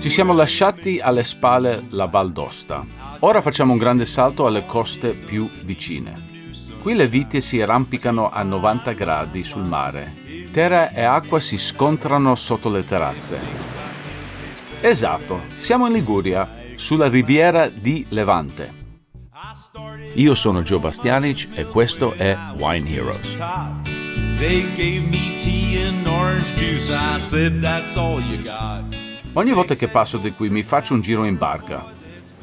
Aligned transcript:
Ci 0.00 0.08
siamo 0.08 0.32
lasciati 0.32 0.98
alle 0.98 1.22
spalle 1.22 1.88
la 1.90 2.06
Val 2.06 2.32
d'Osta. 2.32 2.86
Ora 3.18 3.42
facciamo 3.42 3.72
un 3.72 3.78
grande 3.78 4.06
salto 4.06 4.46
alle 4.46 4.64
coste 4.64 5.12
più 5.12 5.46
vicine. 5.62 6.30
Qui 6.80 6.94
le 6.94 7.06
vite 7.06 7.42
si 7.42 7.60
arrampicano 7.60 8.30
a 8.30 8.42
90 8.42 8.92
gradi 8.92 9.44
sul 9.44 9.66
mare. 9.66 10.14
Terra 10.50 10.90
e 10.92 11.02
acqua 11.02 11.38
si 11.38 11.58
scontrano 11.58 12.34
sotto 12.34 12.70
le 12.70 12.82
terrazze. 12.82 13.38
Esatto, 14.80 15.42
siamo 15.58 15.86
in 15.86 15.92
Liguria, 15.92 16.48
sulla 16.76 17.08
riviera 17.08 17.68
di 17.68 18.06
Levante. 18.08 18.70
Io 20.14 20.34
sono 20.34 20.62
Joe 20.62 20.78
Bastianic 20.78 21.48
e 21.52 21.66
questo 21.66 22.14
è 22.14 22.34
Wine 22.56 22.88
Heroes. 22.88 23.91
They 24.42 24.66
gave 24.74 25.08
me 25.08 25.36
tea 25.36 25.86
and 25.86 26.04
orange 26.04 26.56
juice. 26.56 26.90
I 26.90 27.20
said, 27.20 27.60
That's 27.60 27.94
all 27.94 28.20
you 28.20 28.42
got. 28.42 28.82
Ogni 29.34 29.52
volta 29.52 29.76
che 29.76 29.86
passo 29.86 30.18
di 30.18 30.32
qui 30.32 30.50
mi 30.50 30.64
faccio 30.64 30.94
un 30.94 31.00
giro 31.00 31.24
in 31.24 31.38
barca, 31.38 31.86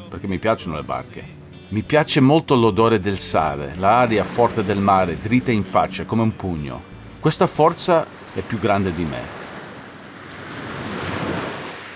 perché 0.07 0.25
mi 0.25 0.39
piacciono 0.39 0.77
le 0.77 0.83
barche. 0.83 1.21
Mi 1.67 1.83
piace 1.83 2.21
molto 2.21 2.55
l'odore 2.55 3.01
del 3.01 3.17
sale, 3.17 3.73
l'aria 3.75 4.23
forte 4.23 4.63
del 4.63 4.77
mare, 4.77 5.19
dritta 5.19 5.51
in 5.51 5.65
faccia 5.65 6.05
come 6.05 6.21
un 6.21 6.33
pugno. 6.37 6.81
Questa 7.19 7.47
forza 7.47 8.05
è 8.33 8.39
più 8.39 8.59
grande 8.59 8.95
di 8.95 9.03
me. 9.03 9.21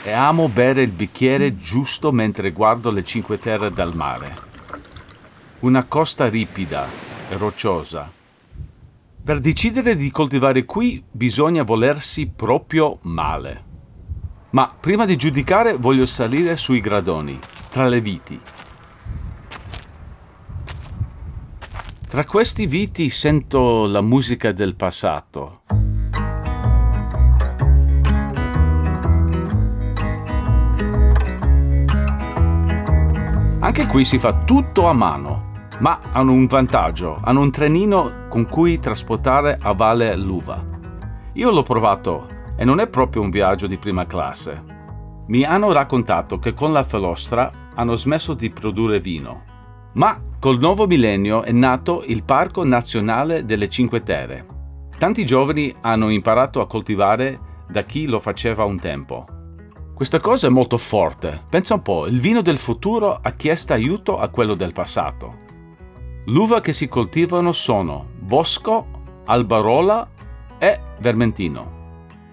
E 0.03 0.11
amo 0.11 0.49
bere 0.49 0.81
il 0.81 0.91
bicchiere 0.91 1.55
giusto 1.55 2.11
mentre 2.11 2.51
guardo 2.51 2.91
le 2.91 3.05
cinque 3.05 3.39
terre 3.39 3.71
dal 3.71 3.95
mare. 3.95 4.35
Una 5.59 5.85
costa 5.85 6.27
ripida 6.27 6.85
e 7.29 7.37
rocciosa. 7.37 8.21
Per 9.25 9.39
decidere 9.39 9.95
di 9.95 10.11
coltivare 10.11 10.65
qui 10.65 11.01
bisogna 11.09 11.63
volersi 11.63 12.27
proprio 12.27 12.99
male. 13.03 13.63
Ma 14.49 14.75
prima 14.77 15.05
di 15.05 15.15
giudicare 15.15 15.77
voglio 15.77 16.05
salire 16.05 16.57
sui 16.57 16.81
gradoni, 16.81 17.39
tra 17.69 17.87
le 17.87 18.01
viti. 18.01 18.37
Tra 22.05 22.25
questi 22.25 22.65
viti 22.65 23.09
sento 23.09 23.87
la 23.87 24.01
musica 24.01 24.51
del 24.51 24.75
passato. 24.75 25.61
Anche 33.59 33.87
qui 33.87 34.03
si 34.03 34.19
fa 34.19 34.43
tutto 34.43 34.87
a 34.87 34.91
mano, 34.91 35.52
ma 35.83 35.99
hanno 36.13 36.31
un 36.31 36.45
vantaggio, 36.45 37.19
hanno 37.21 37.41
un 37.41 37.51
trenino 37.51 38.27
con 38.29 38.47
cui 38.47 38.79
trasportare 38.79 39.57
a 39.61 39.73
valle 39.73 40.15
l'uva. 40.15 40.63
Io 41.33 41.51
l'ho 41.51 41.63
provato 41.63 42.25
e 42.55 42.63
non 42.63 42.79
è 42.79 42.87
proprio 42.87 43.21
un 43.21 43.29
viaggio 43.29 43.67
di 43.67 43.77
prima 43.77 44.07
classe. 44.07 44.63
Mi 45.27 45.43
hanno 45.43 45.73
raccontato 45.73 46.39
che 46.39 46.53
con 46.53 46.71
la 46.71 46.85
Felostra 46.85 47.51
hanno 47.75 47.97
smesso 47.97 48.33
di 48.33 48.49
produrre 48.49 49.01
vino, 49.01 49.43
ma 49.95 50.17
col 50.39 50.57
nuovo 50.57 50.87
millennio 50.87 51.43
è 51.43 51.51
nato 51.51 52.03
il 52.07 52.23
Parco 52.23 52.63
Nazionale 52.63 53.43
delle 53.43 53.67
Cinque 53.67 54.03
Terre. 54.03 54.45
Tanti 54.97 55.25
giovani 55.25 55.75
hanno 55.81 56.09
imparato 56.11 56.61
a 56.61 56.67
coltivare 56.67 57.37
da 57.67 57.81
chi 57.81 58.07
lo 58.07 58.21
faceva 58.21 58.63
un 58.63 58.79
tempo. 58.79 59.21
Questa 59.93 60.21
cosa 60.21 60.47
è 60.47 60.49
molto 60.49 60.77
forte. 60.77 61.41
Pensa 61.49 61.73
un 61.73 61.81
po', 61.81 62.07
il 62.07 62.21
vino 62.21 62.41
del 62.41 62.57
futuro 62.57 63.19
ha 63.21 63.31
chiesto 63.31 63.73
aiuto 63.73 64.17
a 64.17 64.29
quello 64.29 64.53
del 64.53 64.71
passato. 64.71 65.42
L'uva 66.27 66.61
che 66.61 66.71
si 66.71 66.87
coltivano 66.87 67.51
sono 67.51 68.07
Bosco, 68.17 68.87
Albarola 69.25 70.09
e 70.57 70.79
Vermentino. 70.99 71.81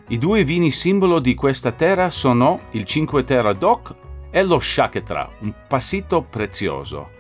I 0.09 0.19
due 0.19 0.45
vini 0.45 0.71
simbolo 0.71 1.19
di 1.19 1.35
questa 1.35 1.73
terra 1.73 2.09
sono 2.11 2.61
il 2.71 2.85
Cinque 2.85 3.25
Terra 3.25 3.53
DOC 3.53 3.95
e 4.31 4.45
lo 4.45 4.61
Shaketra, 4.61 5.29
un 5.41 5.53
passito 5.67 6.23
prezioso. 6.23 7.11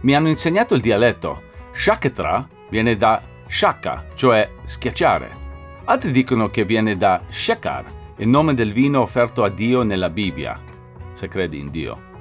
Mi 0.00 0.14
hanno 0.14 0.28
insegnato 0.28 0.74
il 0.74 0.82
dialetto. 0.82 1.44
Shaketra 1.72 2.46
viene 2.68 2.96
da 2.96 3.22
shaka, 3.46 4.04
cioè 4.14 4.50
schiacciare. 4.64 5.44
Altri 5.84 6.12
dicono 6.12 6.50
che 6.50 6.66
viene 6.66 6.98
da 6.98 7.22
shekar, 7.26 7.84
il 8.18 8.28
nome 8.28 8.52
del 8.52 8.72
vino 8.72 9.00
offerto 9.00 9.44
a 9.44 9.48
Dio 9.48 9.82
nella 9.82 10.10
Bibbia, 10.10 10.60
se 11.14 11.28
credi 11.28 11.58
in 11.58 11.70
Dio. 11.70 12.15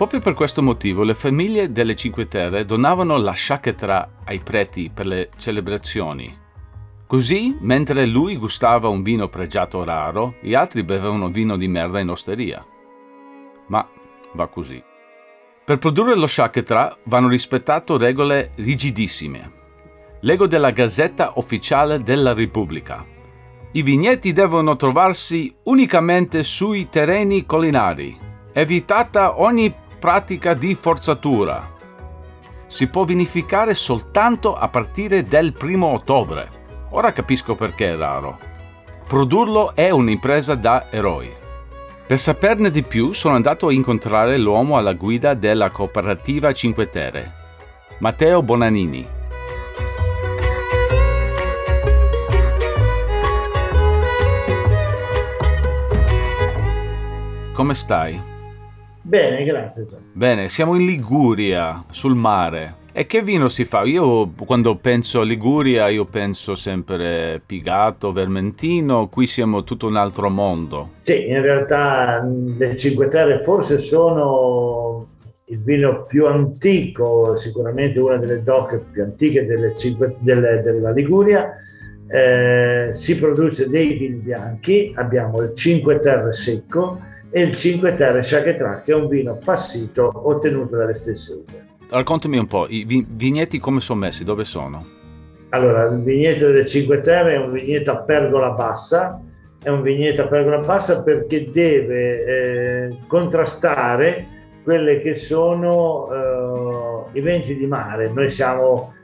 Proprio 0.00 0.20
per 0.20 0.32
questo 0.32 0.62
motivo 0.62 1.02
le 1.02 1.14
famiglie 1.14 1.72
delle 1.72 1.94
Cinque 1.94 2.26
Terre 2.26 2.64
donavano 2.64 3.18
la 3.18 3.34
shaketra 3.34 4.12
ai 4.24 4.38
preti 4.38 4.90
per 4.90 5.04
le 5.04 5.28
celebrazioni. 5.36 6.34
Così, 7.06 7.54
mentre 7.60 8.06
lui 8.06 8.38
gustava 8.38 8.88
un 8.88 9.02
vino 9.02 9.28
pregiato 9.28 9.84
raro, 9.84 10.36
gli 10.40 10.54
altri 10.54 10.84
bevevano 10.84 11.28
vino 11.28 11.58
di 11.58 11.68
merda 11.68 12.00
in 12.00 12.08
osteria. 12.08 12.64
Ma 13.66 13.86
va 14.32 14.46
così. 14.46 14.82
Per 15.66 15.76
produrre 15.76 16.16
lo 16.16 16.26
shaketra 16.26 16.96
vanno 17.04 17.28
rispettate 17.28 17.98
regole 17.98 18.52
rigidissime. 18.54 19.52
Leggo 20.20 20.46
della 20.46 20.70
Gazzetta 20.70 21.32
Ufficiale 21.34 22.02
della 22.02 22.32
Repubblica. 22.32 23.04
I 23.72 23.82
vigneti 23.82 24.32
devono 24.32 24.76
trovarsi 24.76 25.54
unicamente 25.64 26.42
sui 26.42 26.88
terreni 26.88 27.44
collinari. 27.44 28.28
Evitata 28.52 29.40
ogni 29.40 29.72
pratica 30.00 30.54
di 30.54 30.74
forzatura. 30.74 31.76
Si 32.66 32.86
può 32.86 33.04
vinificare 33.04 33.74
soltanto 33.74 34.56
a 34.56 34.66
partire 34.68 35.24
dal 35.24 35.52
primo 35.52 35.88
ottobre. 35.88 36.48
Ora 36.90 37.12
capisco 37.12 37.54
perché 37.54 37.90
è 37.90 37.96
raro. 37.96 38.38
Produrlo 39.06 39.74
è 39.74 39.90
un'impresa 39.90 40.54
da 40.54 40.86
eroi. 40.90 41.30
Per 42.06 42.18
saperne 42.18 42.70
di 42.70 42.82
più 42.82 43.12
sono 43.12 43.34
andato 43.34 43.68
a 43.68 43.72
incontrare 43.72 44.38
l'uomo 44.38 44.78
alla 44.78 44.94
guida 44.94 45.34
della 45.34 45.68
cooperativa 45.68 46.52
Cinque 46.52 46.88
Terre, 46.88 47.30
Matteo 47.98 48.42
Bonanini. 48.42 49.06
Come 57.52 57.74
stai? 57.74 58.29
Bene, 59.10 59.42
grazie. 59.42 59.88
Bene, 60.12 60.48
siamo 60.48 60.76
in 60.76 60.86
Liguria, 60.86 61.82
sul 61.90 62.14
mare. 62.14 62.74
E 62.92 63.06
che 63.06 63.22
vino 63.22 63.48
si 63.48 63.64
fa? 63.64 63.82
Io 63.82 64.30
quando 64.44 64.76
penso 64.76 65.18
a 65.18 65.24
Liguria, 65.24 65.88
io 65.88 66.04
penso 66.04 66.54
sempre 66.54 67.42
Pigato, 67.44 68.12
Vermentino, 68.12 69.08
qui 69.08 69.26
siamo 69.26 69.64
tutto 69.64 69.88
un 69.88 69.96
altro 69.96 70.30
mondo. 70.30 70.90
Sì, 71.00 71.26
in 71.26 71.42
realtà 71.42 72.24
le 72.24 72.76
Cinque 72.76 73.08
Terre 73.08 73.42
forse 73.42 73.80
sono 73.80 75.08
il 75.46 75.60
vino 75.60 76.04
più 76.04 76.28
antico, 76.28 77.34
sicuramente 77.34 77.98
una 77.98 78.16
delle 78.16 78.44
doc 78.44 78.78
più 78.92 79.02
antiche 79.02 79.44
delle 79.44 79.74
cinque, 79.76 80.14
delle, 80.20 80.62
della 80.62 80.92
Liguria. 80.92 81.56
Eh, 82.06 82.90
si 82.92 83.18
produce 83.18 83.68
dei 83.68 83.92
vini 83.94 84.18
bianchi, 84.18 84.92
abbiamo 84.94 85.40
il 85.42 85.52
Cinque 85.56 85.98
Terre 85.98 86.32
secco 86.32 87.08
e 87.30 87.42
il 87.42 87.56
Cinque 87.56 87.96
Terre 87.96 88.20
Chaquetra, 88.22 88.82
che 88.82 88.92
è 88.92 88.94
un 88.94 89.08
vino 89.08 89.38
passito 89.42 90.10
ottenuto 90.14 90.76
dalle 90.76 90.94
stesse 90.94 91.32
uve. 91.32 91.66
Raccontami 91.88 92.38
un 92.38 92.46
po', 92.46 92.66
i 92.68 92.84
vigneti 93.08 93.58
come 93.58 93.80
sono 93.80 94.00
messi, 94.00 94.24
dove 94.24 94.44
sono? 94.44 94.84
Allora, 95.50 95.86
il 95.86 96.02
vigneto 96.02 96.46
delle 96.46 96.66
Cinque 96.66 97.00
Terre 97.00 97.34
è 97.34 97.38
un 97.38 97.52
vigneto 97.52 97.90
a 97.90 97.96
pergola 97.96 98.50
bassa, 98.50 99.20
è 99.62 99.68
un 99.68 99.82
vigneto 99.82 100.22
a 100.22 100.26
pergola 100.26 100.58
bassa 100.58 101.02
perché 101.02 101.50
deve 101.50 102.24
eh, 102.24 102.96
contrastare 103.06 104.26
quelle 104.62 105.00
che 105.00 105.14
sono 105.14 106.08
eh, 107.12 107.18
i 107.18 107.20
venti 107.20 107.56
di 107.56 107.66
mare. 107.66 108.10
Noi 108.12 108.30
siamo 108.30 108.94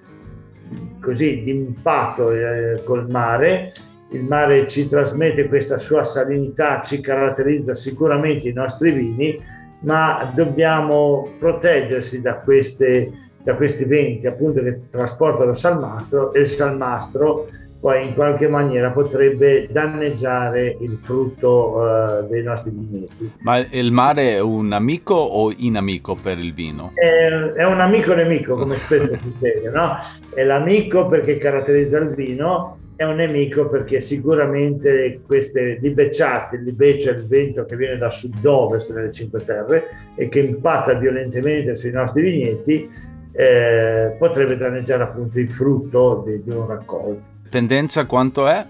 così 1.00 1.42
d'impatto 1.42 2.30
eh, 2.30 2.82
col 2.84 3.08
mare, 3.10 3.72
il 4.10 4.24
mare 4.24 4.68
ci 4.68 4.88
trasmette 4.88 5.48
questa 5.48 5.78
sua 5.78 6.04
salinità, 6.04 6.80
ci 6.80 7.00
caratterizza 7.00 7.74
sicuramente 7.74 8.48
i 8.48 8.52
nostri 8.52 8.92
vini, 8.92 9.40
ma 9.80 10.30
dobbiamo 10.34 11.28
proteggersi 11.38 12.20
da, 12.20 12.36
queste, 12.36 13.10
da 13.42 13.54
questi 13.54 13.84
venti 13.84 14.26
appunto 14.26 14.62
che 14.62 14.82
trasportano 14.90 15.54
salmastro 15.54 16.32
e 16.32 16.40
il 16.40 16.46
salmastro 16.46 17.48
poi 17.78 18.06
in 18.06 18.14
qualche 18.14 18.48
maniera 18.48 18.90
potrebbe 18.90 19.68
danneggiare 19.70 20.76
il 20.80 20.98
frutto 21.02 21.76
uh, 21.76 22.26
dei 22.26 22.42
nostri 22.42 22.70
vigneti. 22.70 23.30
Ma 23.42 23.58
il 23.58 23.92
mare 23.92 24.32
è 24.32 24.40
un 24.40 24.72
amico 24.72 25.14
o 25.14 25.52
inamico 25.54 26.16
per 26.16 26.38
il 26.38 26.52
vino? 26.52 26.92
È, 26.94 27.28
è 27.54 27.64
un 27.64 27.80
amico 27.80 28.14
nemico, 28.14 28.56
come 28.56 28.76
spesso 28.76 29.14
si 29.20 29.34
dice, 29.38 29.70
no? 29.72 29.98
È 30.34 30.42
l'amico 30.42 31.06
perché 31.06 31.36
caratterizza 31.36 31.98
il 31.98 32.14
vino 32.14 32.78
è 32.96 33.04
un 33.04 33.16
nemico 33.16 33.68
perché 33.68 34.00
sicuramente 34.00 35.20
queste 35.24 35.78
libecciate, 35.80 36.56
il 36.56 36.62
libeccio 36.62 37.10
è 37.10 37.12
il 37.12 37.26
vento 37.26 37.64
che 37.66 37.76
viene 37.76 37.98
da 37.98 38.10
sud-ovest 38.10 38.94
nelle 38.94 39.12
Cinque 39.12 39.44
Terre 39.44 39.84
e 40.14 40.30
che 40.30 40.40
impatta 40.40 40.94
violentemente 40.94 41.76
sui 41.76 41.90
nostri 41.90 42.22
vigneti, 42.22 42.90
eh, 43.32 44.16
potrebbe 44.18 44.56
danneggiare 44.56 45.02
appunto 45.02 45.38
il 45.38 45.50
frutto 45.50 46.24
di, 46.26 46.42
di 46.42 46.54
un 46.54 46.66
raccolto. 46.66 47.34
Tendenza 47.50 48.06
quanto 48.06 48.48
è? 48.48 48.64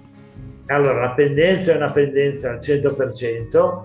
Allora, 0.66 1.00
la 1.00 1.10
pendenza 1.10 1.72
è 1.72 1.76
una 1.76 1.92
pendenza 1.92 2.50
al 2.50 2.58
100%, 2.58 3.82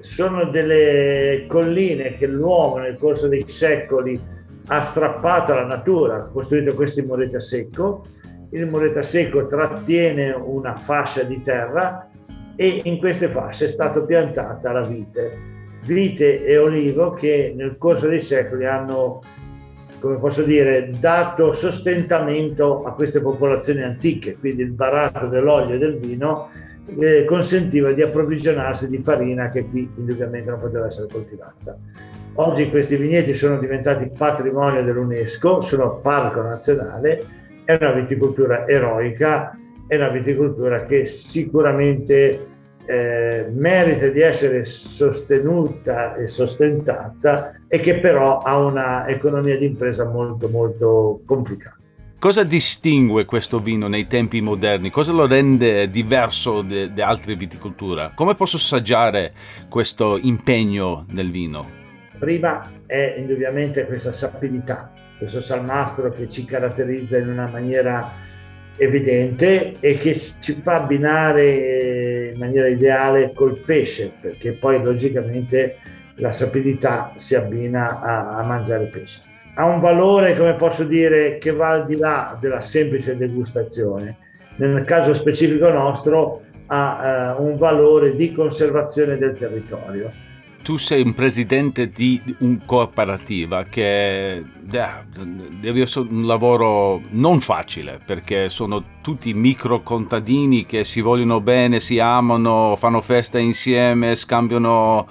sono 0.00 0.50
delle 0.50 1.44
colline 1.46 2.16
che 2.18 2.26
l'uomo 2.26 2.78
nel 2.78 2.98
corso 2.98 3.28
dei 3.28 3.44
secoli 3.46 4.20
ha 4.66 4.82
strappato 4.82 5.52
alla 5.52 5.66
natura, 5.66 6.16
ha 6.16 6.30
costruito 6.30 6.74
questi 6.74 7.02
mureti 7.02 7.36
a 7.36 7.40
secco, 7.40 8.06
il 8.54 8.66
muretto 8.70 9.00
a 9.00 9.02
secco 9.02 9.46
trattiene 9.46 10.30
una 10.30 10.76
fascia 10.76 11.22
di 11.22 11.42
terra 11.42 12.08
e 12.54 12.82
in 12.84 12.98
queste 12.98 13.28
fasce 13.28 13.66
è 13.66 13.68
stata 13.68 14.00
piantata 14.00 14.70
la 14.70 14.82
vite. 14.82 15.52
Vite 15.84 16.44
e 16.44 16.56
olivo 16.56 17.10
che 17.10 17.52
nel 17.54 17.76
corso 17.76 18.06
dei 18.06 18.22
secoli 18.22 18.64
hanno, 18.64 19.20
come 19.98 20.16
posso 20.18 20.44
dire, 20.44 20.88
dato 20.98 21.52
sostentamento 21.52 22.84
a 22.84 22.92
queste 22.92 23.20
popolazioni 23.20 23.82
antiche, 23.82 24.36
quindi 24.38 24.62
il 24.62 24.70
baratto 24.70 25.26
dell'olio 25.26 25.74
e 25.74 25.78
del 25.78 25.98
vino 25.98 26.48
eh, 26.86 27.24
consentiva 27.24 27.90
di 27.90 28.02
approvvigionarsi 28.02 28.88
di 28.88 29.02
farina 29.02 29.50
che 29.50 29.66
qui 29.68 29.90
indubbiamente 29.96 30.48
non 30.48 30.60
poteva 30.60 30.86
essere 30.86 31.08
coltivata. 31.10 31.76
Oggi 32.34 32.70
questi 32.70 32.96
vigneti 32.96 33.34
sono 33.34 33.58
diventati 33.58 34.10
patrimonio 34.16 34.82
dell'UNESCO, 34.82 35.60
sono 35.60 35.96
parco 35.96 36.40
nazionale, 36.40 37.42
è 37.64 37.76
una 37.80 37.92
viticoltura 37.92 38.66
eroica, 38.68 39.56
è 39.86 39.96
una 39.96 40.08
viticoltura 40.08 40.84
che 40.86 41.06
sicuramente 41.06 42.46
eh, 42.86 43.46
merita 43.50 44.08
di 44.08 44.20
essere 44.20 44.64
sostenuta 44.64 46.14
e 46.16 46.28
sostentata 46.28 47.54
e 47.66 47.80
che 47.80 47.98
però 47.98 48.38
ha 48.38 48.58
una 48.58 49.06
economia 49.08 49.56
di 49.56 49.64
impresa 49.64 50.04
molto 50.04 50.48
molto 50.48 51.20
complicata. 51.24 51.78
Cosa 52.18 52.42
distingue 52.42 53.26
questo 53.26 53.58
vino 53.58 53.86
nei 53.86 54.06
tempi 54.06 54.40
moderni? 54.40 54.88
Cosa 54.88 55.12
lo 55.12 55.26
rende 55.26 55.90
diverso 55.90 56.62
da 56.62 57.06
altre 57.06 57.36
viticolture? 57.36 58.12
Come 58.14 58.34
posso 58.34 58.56
assaggiare 58.56 59.30
questo 59.68 60.18
impegno 60.18 61.04
nel 61.10 61.30
vino? 61.30 61.82
Prima 62.18 62.62
è 62.86 63.16
indubbiamente 63.18 63.84
questa 63.84 64.14
sapidità, 64.14 64.90
questo 65.24 65.40
salmastro 65.40 66.10
che 66.10 66.28
ci 66.28 66.44
caratterizza 66.44 67.16
in 67.16 67.28
una 67.28 67.46
maniera 67.46 68.10
evidente 68.76 69.74
e 69.80 69.98
che 69.98 70.14
ci 70.14 70.60
fa 70.62 70.82
abbinare 70.82 72.30
in 72.32 72.38
maniera 72.38 72.68
ideale 72.68 73.32
col 73.32 73.56
pesce, 73.58 74.12
perché 74.20 74.52
poi 74.52 74.82
logicamente 74.82 75.76
la 76.16 76.32
sapidità 76.32 77.12
si 77.16 77.34
abbina 77.34 78.00
a, 78.00 78.36
a 78.38 78.42
mangiare 78.42 78.84
pesce. 78.84 79.20
Ha 79.54 79.64
un 79.64 79.80
valore, 79.80 80.36
come 80.36 80.54
posso 80.54 80.84
dire, 80.84 81.38
che 81.38 81.52
va 81.52 81.70
al 81.70 81.86
di 81.86 81.96
là 81.96 82.36
della 82.40 82.60
semplice 82.60 83.16
degustazione. 83.16 84.16
Nel 84.56 84.84
caso 84.84 85.14
specifico 85.14 85.68
nostro 85.70 86.42
ha 86.66 87.34
eh, 87.38 87.40
un 87.40 87.56
valore 87.56 88.16
di 88.16 88.32
conservazione 88.32 89.16
del 89.16 89.36
territorio 89.36 90.10
tu 90.64 90.78
sei 90.78 91.02
un 91.02 91.12
presidente 91.12 91.90
di 91.90 92.18
un 92.38 92.64
cooperativa 92.64 93.64
che 93.64 94.42
deve 94.62 95.82
essere 95.82 96.08
un 96.08 96.26
lavoro 96.26 97.02
non 97.10 97.40
facile 97.40 98.00
perché 98.02 98.48
sono 98.48 98.82
tutti 99.02 99.34
micro 99.34 99.82
contadini 99.82 100.64
che 100.64 100.84
si 100.84 101.02
vogliono 101.02 101.42
bene, 101.42 101.80
si 101.80 101.98
amano, 101.98 102.76
fanno 102.76 103.02
festa 103.02 103.38
insieme, 103.38 104.16
scambiano 104.16 105.06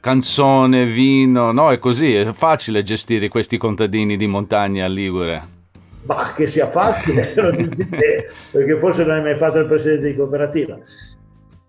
canzone, 0.00 0.84
vino, 0.86 1.52
no? 1.52 1.70
È 1.70 1.78
così, 1.78 2.12
è 2.12 2.32
facile 2.32 2.82
gestire 2.82 3.28
questi 3.28 3.58
contadini 3.58 4.16
di 4.16 4.26
montagna 4.26 4.86
a 4.86 4.88
Ligure. 4.88 5.54
Ma 6.02 6.34
che 6.34 6.48
sia 6.48 6.68
facile, 6.68 7.32
perché 8.50 8.78
forse 8.80 9.04
non 9.04 9.16
hai 9.16 9.22
mai 9.22 9.38
fatto 9.38 9.58
il 9.58 9.66
presidente 9.66 10.08
di 10.08 10.16
cooperativa 10.16 10.76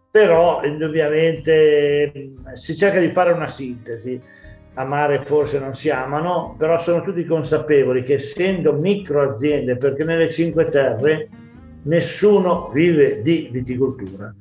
però 0.10 0.64
indubbiamente 0.64 2.34
si 2.54 2.76
cerca 2.76 3.00
di 3.00 3.12
fare 3.12 3.32
una 3.32 3.48
sintesi. 3.48 4.20
Amare 4.76 5.24
forse 5.24 5.58
non 5.58 5.74
si 5.74 5.90
amano, 5.90 6.56
però 6.58 6.78
sono 6.78 7.02
tutti 7.02 7.26
consapevoli 7.26 8.04
che 8.04 8.14
essendo 8.16 8.74
micro 8.74 9.32
aziende, 9.32 9.76
perché 9.76 10.04
nelle 10.04 10.30
Cinque 10.30 10.70
Terre 10.70 11.30
nessuno 11.84 12.70
vive 12.72 13.24
di 13.24 13.50
viticoltura, 13.52 14.32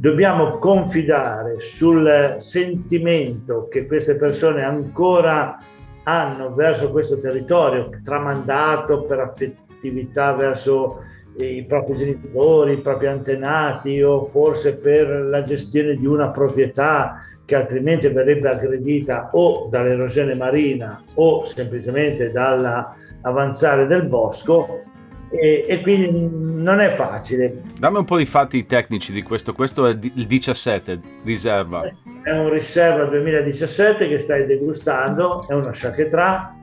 dobbiamo 0.00 0.58
confidare 0.58 1.58
sul 1.58 2.36
sentimento 2.38 3.66
che 3.68 3.86
queste 3.86 4.14
persone 4.14 4.62
ancora 4.62 5.58
hanno 6.04 6.54
verso 6.54 6.90
questo 6.90 7.18
territorio, 7.18 7.90
tramandato 8.04 9.02
per 9.02 9.18
affettività 9.18 10.34
verso 10.34 11.02
i 11.44 11.64
propri 11.64 11.96
genitori, 11.96 12.72
i 12.72 12.78
propri 12.78 13.06
antenati 13.06 14.00
o 14.02 14.26
forse 14.26 14.74
per 14.76 15.08
la 15.08 15.42
gestione 15.42 15.96
di 15.96 16.06
una 16.06 16.30
proprietà 16.30 17.24
che 17.44 17.56
altrimenti 17.56 18.08
verrebbe 18.08 18.48
aggredita 18.48 19.30
o 19.32 19.68
dall'erosione 19.68 20.34
marina 20.34 21.02
o 21.14 21.44
semplicemente 21.44 22.30
dall'avanzare 22.30 23.86
del 23.86 24.06
bosco 24.06 24.82
e, 25.30 25.64
e, 25.66 25.80
quindi 25.80 26.28
non 26.62 26.80
è 26.80 26.94
facile. 26.94 27.62
Dammi 27.78 27.98
un 27.98 28.04
po' 28.04 28.16
di 28.16 28.26
fatti 28.26 28.66
tecnici 28.66 29.12
di 29.12 29.22
questo, 29.22 29.52
questo 29.52 29.86
è 29.86 29.90
il 29.90 30.26
17, 30.26 31.00
riserva. 31.24 31.88
È 32.22 32.30
un 32.30 32.50
riserva 32.50 33.04
2017 33.04 34.08
che 34.08 34.18
stai 34.18 34.46
degustando, 34.46 35.46
è 35.48 35.54
uno 35.54 35.70
Chaquetra 35.72 36.54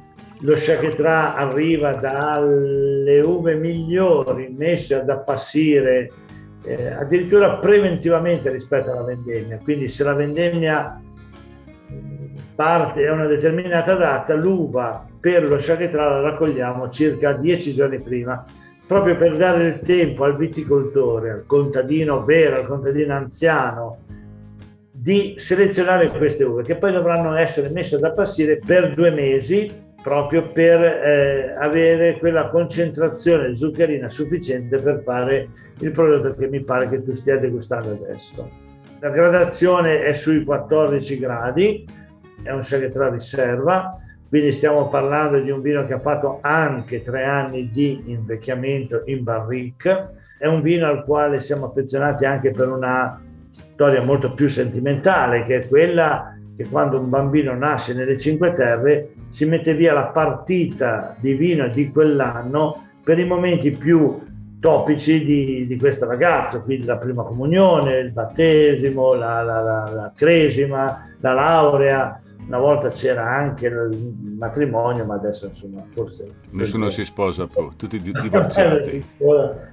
lo 0.42 0.54
Chaquetra 0.56 1.36
arriva 1.36 1.94
dalle 1.94 3.22
uve 3.22 3.56
migliori 3.56 4.54
messe 4.56 4.96
ad 4.96 5.10
appassire 5.10 6.10
eh, 6.64 6.88
addirittura 6.92 7.56
preventivamente 7.56 8.52
rispetto 8.52 8.92
alla 8.92 9.04
vendemmia. 9.04 9.58
Quindi 9.64 9.90
se 9.90 10.04
la 10.04 10.14
vendemmia 10.14 11.02
parte 12.56 13.08
a 13.08 13.14
una 13.14 13.26
determinata 13.26 13.96
data, 13.96 14.34
l'uva 14.36 15.08
per 15.20 15.48
lo 15.48 15.58
Chaquetra 15.60 16.10
la 16.10 16.22
raccogliamo 16.22 16.90
circa 16.90 17.34
dieci 17.34 17.74
giorni 17.74 18.00
prima, 18.00 18.44
proprio 18.86 19.16
per 19.16 19.38
dare 19.38 19.64
il 19.68 19.80
tempo 19.80 20.24
al 20.24 20.38
viticoltore, 20.38 21.32
al 21.32 21.46
contadino 21.46 22.24
vero, 22.24 22.58
al 22.58 22.68
contadino 22.68 23.14
anziano, 23.14 24.00
di 24.92 25.36
selezionare 25.38 26.10
queste 26.10 26.44
uve 26.44 26.64
che 26.64 26.76
poi 26.76 26.92
dovranno 26.92 27.36
essere 27.36 27.70
messe 27.70 27.96
ad 27.96 28.04
appassire 28.04 28.60
per 28.60 28.94
due 28.94 29.12
mesi 29.12 29.86
proprio 30.08 30.52
per 30.54 30.82
eh, 30.82 31.54
avere 31.60 32.18
quella 32.18 32.48
concentrazione 32.48 33.54
zuccherina 33.58 34.08
sufficiente 34.08 34.80
per 34.80 35.02
fare 35.04 35.50
il 35.80 35.92
prodotto 35.92 36.34
che 36.34 36.48
mi 36.48 36.62
pare 36.62 36.88
che 36.88 37.04
tu 37.04 37.14
stia 37.14 37.38
degustando 37.38 37.90
adesso. 37.90 38.50
La 39.02 39.10
gradazione 39.10 40.04
è 40.04 40.14
sui 40.14 40.46
14 40.46 41.20
gradi, 41.20 41.86
è 42.42 42.52
un 42.52 42.64
segreto 42.64 43.10
riserva, 43.10 44.00
quindi 44.30 44.54
stiamo 44.54 44.88
parlando 44.88 45.42
di 45.42 45.52
un 45.52 45.60
vino 45.60 45.86
che 45.86 45.96
ha 45.96 46.00
fatto 46.00 46.40
anche 46.40 47.04
tre 47.04 47.26
anni 47.26 47.70
di 47.70 48.04
invecchiamento 48.06 49.02
in 49.08 49.26
barrique. 49.26 50.12
È 50.40 50.48
un 50.48 50.62
vino 50.62 50.88
al 50.88 51.04
quale 51.04 51.42
siamo 51.42 51.66
affezionati 51.66 52.24
anche 52.24 52.52
per 52.52 52.70
una 52.70 53.22
storia 53.52 54.02
molto 54.02 54.32
più 54.32 54.48
sentimentale, 54.48 55.46
che 55.46 55.58
è 55.58 55.68
quella 55.68 56.34
che 56.56 56.66
quando 56.70 56.98
un 56.98 57.10
bambino 57.10 57.54
nasce 57.54 57.94
nelle 57.94 58.18
Cinque 58.18 58.54
Terre 58.54 59.10
si 59.30 59.46
mette 59.46 59.74
via 59.74 59.94
la 59.94 60.06
partita 60.06 61.16
di 61.20 61.34
vino 61.34 61.68
di 61.68 61.92
quell'anno 61.92 62.86
per 63.04 63.20
i 63.20 63.26
momenti 63.26 63.72
più 63.72 64.20
topici 64.60 65.24
di, 65.24 65.68
di 65.68 65.78
questo 65.78 66.06
ragazzo, 66.06 66.64
quindi 66.64 66.86
la 66.86 66.98
prima 66.98 67.24
comunione, 67.24 68.00
il 68.00 68.12
battesimo, 68.12 69.14
la, 69.14 69.42
la, 69.44 69.62
la, 69.62 69.92
la 69.94 70.12
cresima, 70.16 71.08
la 71.20 71.34
laurea. 71.34 72.22
Una 72.48 72.60
volta 72.60 72.90
c'era 72.90 73.30
anche 73.30 73.68
il 73.68 74.16
matrimonio, 74.38 75.04
ma 75.06 75.16
adesso 75.16 75.48
insomma 75.48 75.84
forse... 75.90 76.36
Nessuno 76.52 76.88
si 76.88 77.04
sposa 77.04 77.46
più, 77.46 77.72
tutti 77.76 78.00
divorziati. 78.02 79.06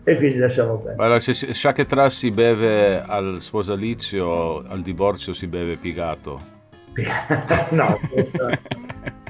e 0.02 0.16
quindi 0.16 0.38
lasciamo 0.38 0.78
perdere. 0.78 1.02
Allora, 1.02 1.20
se 1.20 1.34
Shaketra 1.34 2.10
si 2.10 2.30
beve 2.30 3.00
al 3.00 3.36
sposalizio, 3.40 4.64
al 4.66 4.80
divorzio 4.82 5.32
si 5.32 5.46
beve 5.46 5.76
pigato. 5.76 6.52
no, 7.70 7.98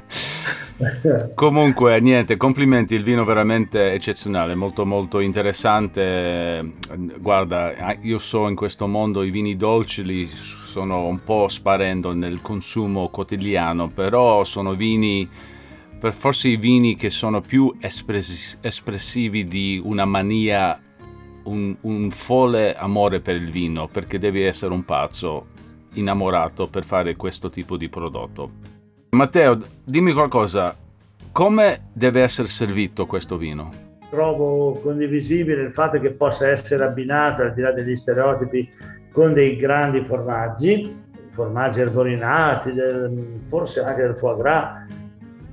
Comunque, 1.33 1.99
niente, 2.01 2.35
complimenti, 2.35 2.95
il 2.95 3.03
vino 3.03 3.23
veramente 3.23 3.93
eccezionale, 3.93 4.55
molto 4.55 4.85
molto 4.85 5.19
interessante. 5.19 6.73
Guarda, 7.19 7.95
io 8.01 8.17
so 8.17 8.47
in 8.49 8.55
questo 8.55 8.85
mondo 8.87 9.23
i 9.23 9.29
vini 9.29 9.55
dolci 9.55 10.03
li 10.03 10.27
sono 10.27 11.05
un 11.05 11.23
po' 11.23 11.47
sparendo 11.47 12.13
nel 12.13 12.41
consumo 12.41 13.07
quotidiano, 13.07 13.87
però 13.87 14.43
sono 14.43 14.73
vini, 14.73 15.27
per 15.97 16.11
forse 16.11 16.49
i 16.49 16.57
vini 16.57 16.95
che 16.95 17.09
sono 17.09 17.39
più 17.39 17.73
espress- 17.79 18.57
espressivi 18.59 19.45
di 19.45 19.81
una 19.81 20.03
mania, 20.03 20.77
un, 21.43 21.73
un 21.81 22.09
folle 22.11 22.75
amore 22.75 23.21
per 23.21 23.37
il 23.37 23.49
vino, 23.49 23.87
perché 23.87 24.19
devi 24.19 24.41
essere 24.41 24.73
un 24.73 24.83
pazzo 24.83 25.47
innamorato 25.93 26.67
per 26.67 26.83
fare 26.83 27.15
questo 27.15 27.49
tipo 27.49 27.77
di 27.77 27.87
prodotto. 27.87 28.74
Matteo, 29.15 29.57
dimmi 29.83 30.11
qualcosa, 30.11 30.75
come 31.31 31.87
deve 31.93 32.21
essere 32.21 32.47
servito 32.47 33.05
questo 33.05 33.37
vino? 33.37 33.83
trovo 34.15 34.79
condivisibile 34.81 35.63
il 35.63 35.73
fatto 35.73 35.99
che 35.99 36.11
possa 36.11 36.47
essere 36.47 36.85
abbinato, 36.85 37.41
al 37.41 37.53
di 37.53 37.61
là 37.61 37.71
degli 37.71 37.95
stereotipi, 37.97 38.69
con 39.11 39.33
dei 39.33 39.57
grandi 39.57 40.03
formaggi, 40.05 41.03
formaggi 41.31 41.81
erborinati, 41.81 42.73
forse 43.49 43.83
anche 43.83 44.01
del 44.03 44.15
foie 44.15 44.37
gras, 44.37 44.85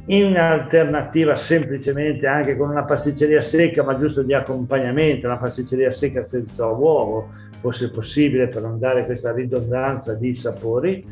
in 0.07 0.37
alternativa 0.37 1.35
semplicemente 1.35 2.27
anche 2.27 2.57
con 2.57 2.71
una 2.71 2.85
pasticceria 2.85 3.41
secca, 3.41 3.83
ma 3.83 3.99
giusto 3.99 4.23
di 4.23 4.33
accompagnamento, 4.33 5.27
una 5.27 5.39
pasticceria 5.39 5.91
secca 5.91 6.25
senza 6.29 6.67
uovo, 6.67 7.31
fosse 7.61 7.91
possibile 7.91 8.49
per 8.49 8.63
non 8.63 8.79
dare 8.79 9.05
questa 9.05 9.33
ridondanza 9.33 10.15
di 10.15 10.35
sapori, 10.35 11.05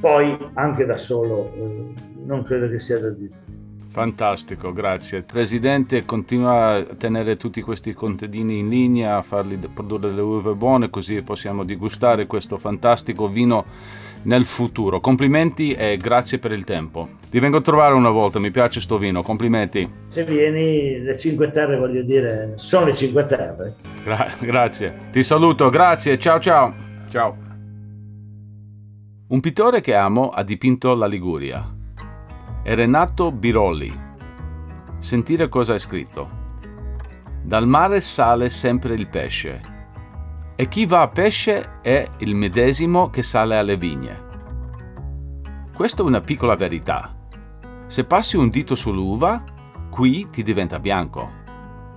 poi 0.00 0.36
anche 0.54 0.84
da 0.84 0.96
solo 0.96 1.52
eh, 1.54 1.94
non 2.24 2.42
credo 2.42 2.68
che 2.68 2.80
sia 2.80 2.98
da 2.98 3.10
dire. 3.10 3.44
Fantastico, 3.88 4.74
grazie. 4.74 5.18
Il 5.18 5.24
presidente 5.24 6.04
continua 6.04 6.74
a 6.74 6.82
tenere 6.82 7.36
tutti 7.36 7.62
questi 7.62 7.94
contadini 7.94 8.58
in 8.58 8.68
linea, 8.68 9.16
a 9.16 9.22
farli 9.22 9.56
produrre 9.72 10.08
delle 10.08 10.20
uve 10.20 10.52
buone, 10.52 10.90
così 10.90 11.22
possiamo 11.22 11.64
degustare 11.64 12.26
questo 12.26 12.58
fantastico 12.58 13.26
vino 13.26 13.64
nel 14.24 14.44
futuro. 14.44 15.00
Complimenti 15.00 15.72
e 15.72 15.96
grazie 15.96 16.38
per 16.38 16.52
il 16.52 16.64
tempo. 16.64 17.08
Ti 17.30 17.38
vengo 17.38 17.56
a 17.56 17.62
trovare 17.62 17.94
una 17.94 18.10
volta, 18.10 18.38
mi 18.38 18.50
piace 18.50 18.82
sto 18.82 18.98
vino, 18.98 19.22
complimenti. 19.22 19.88
Se 20.08 20.24
vieni, 20.24 21.00
le 21.00 21.16
Cinque 21.16 21.50
Terre 21.50 21.78
voglio 21.78 22.02
dire, 22.02 22.52
sono 22.56 22.84
le 22.84 22.94
Cinque 22.94 23.24
Terre. 23.24 23.76
Gra- 24.04 24.30
grazie, 24.40 24.94
ti 25.10 25.22
saluto, 25.22 25.70
grazie, 25.70 26.18
ciao 26.18 26.38
ciao. 26.38 26.74
Ciao. 27.08 27.45
Un 29.28 29.40
pittore 29.40 29.80
che 29.80 29.96
amo 29.96 30.28
ha 30.28 30.44
dipinto 30.44 30.94
la 30.94 31.06
Liguria 31.06 31.68
è 32.62 32.76
Renato 32.76 33.32
Birolli. 33.32 33.92
Sentire 34.98 35.48
cosa 35.48 35.74
è 35.74 35.80
scritto. 35.80 36.30
Dal 37.42 37.66
mare 37.66 38.00
sale 38.00 38.48
sempre 38.48 38.94
il 38.94 39.08
pesce 39.08 39.74
e 40.54 40.68
chi 40.68 40.86
va 40.86 41.00
a 41.00 41.08
pesce 41.08 41.80
è 41.82 42.06
il 42.18 42.36
medesimo 42.36 43.10
che 43.10 43.24
sale 43.24 43.58
alle 43.58 43.76
vigne. 43.76 44.26
Questa 45.74 46.02
è 46.02 46.06
una 46.06 46.20
piccola 46.20 46.54
verità. 46.54 47.12
Se 47.86 48.04
passi 48.04 48.36
un 48.36 48.48
dito 48.48 48.76
sull'uva, 48.76 49.42
qui 49.90 50.30
ti 50.30 50.44
diventa 50.44 50.78
bianco. 50.78 51.28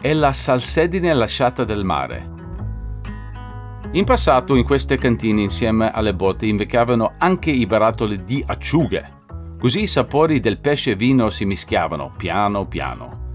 È 0.02 0.12
la 0.14 0.34
salsedine 0.34 1.14
lasciata 1.14 1.64
del 1.64 1.86
mare. 1.86 2.39
In 3.92 4.04
passato 4.06 4.56
in 4.56 4.64
queste 4.64 4.98
cantine 4.98 5.42
insieme 5.42 5.92
alle 5.92 6.14
botte 6.14 6.46
invecchiavano 6.46 7.12
anche 7.18 7.50
i 7.50 7.66
barattoli 7.66 8.24
di 8.24 8.44
acciughe 8.46 9.18
Così 9.60 9.82
i 9.82 9.88
sapori 9.88 10.40
del 10.40 10.60
pesce 10.60 10.92
e 10.92 10.96
vino 10.96 11.30
si 11.30 11.44
mischiavano 11.44 12.14
piano 12.16 12.66
piano. 12.66 13.28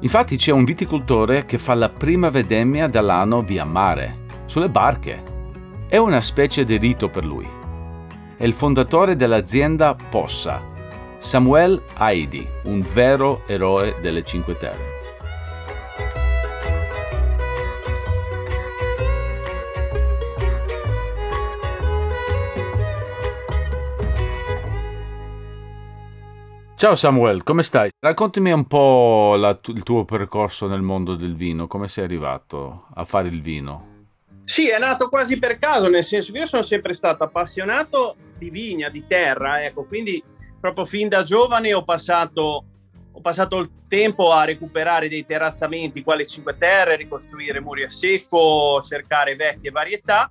Infatti 0.00 0.36
c'è 0.36 0.52
un 0.52 0.64
viticoltore 0.64 1.46
che 1.46 1.58
fa 1.58 1.74
la 1.74 1.88
prima 1.88 2.30
vendemmia 2.30 2.86
dell'anno 2.86 3.42
via 3.42 3.64
mare, 3.64 4.14
sulle 4.46 4.70
barche. 4.70 5.20
È 5.88 5.96
una 5.96 6.20
specie 6.20 6.64
di 6.64 6.76
rito 6.76 7.08
per 7.08 7.24
lui. 7.24 7.48
È 8.36 8.44
il 8.44 8.52
fondatore 8.52 9.16
dell'azienda 9.16 9.96
Possa, 9.96 10.64
Samuel 11.18 11.82
Haidi, 11.94 12.46
un 12.64 12.86
vero 12.92 13.42
eroe 13.48 13.96
delle 14.00 14.22
Cinque 14.22 14.56
Terre. 14.56 14.87
Ciao 26.78 26.94
Samuel, 26.94 27.42
come 27.42 27.64
stai? 27.64 27.90
Raccontami 27.98 28.52
un 28.52 28.64
po' 28.68 29.34
la, 29.34 29.58
il 29.64 29.82
tuo 29.82 30.04
percorso 30.04 30.68
nel 30.68 30.80
mondo 30.80 31.16
del 31.16 31.34
vino, 31.34 31.66
come 31.66 31.88
sei 31.88 32.04
arrivato 32.04 32.86
a 32.94 33.04
fare 33.04 33.26
il 33.26 33.42
vino? 33.42 34.06
Sì, 34.44 34.70
è 34.70 34.78
nato 34.78 35.08
quasi 35.08 35.40
per 35.40 35.58
caso, 35.58 35.88
nel 35.88 36.04
senso 36.04 36.30
che 36.30 36.38
io 36.38 36.46
sono 36.46 36.62
sempre 36.62 36.92
stato 36.92 37.24
appassionato 37.24 38.14
di 38.38 38.48
vigna, 38.50 38.90
di 38.90 39.04
terra, 39.08 39.60
ecco, 39.60 39.86
quindi 39.86 40.22
proprio 40.60 40.84
fin 40.84 41.08
da 41.08 41.24
giovane 41.24 41.74
ho 41.74 41.82
passato, 41.82 42.64
ho 43.10 43.20
passato 43.20 43.58
il 43.58 43.70
tempo 43.88 44.30
a 44.30 44.44
recuperare 44.44 45.08
dei 45.08 45.26
terrazzamenti, 45.26 46.04
quali 46.04 46.28
Cinque 46.28 46.54
Terre, 46.54 46.94
ricostruire 46.94 47.58
muri 47.58 47.82
a 47.82 47.90
secco, 47.90 48.80
cercare 48.82 49.34
vecchie 49.34 49.72
varietà, 49.72 50.30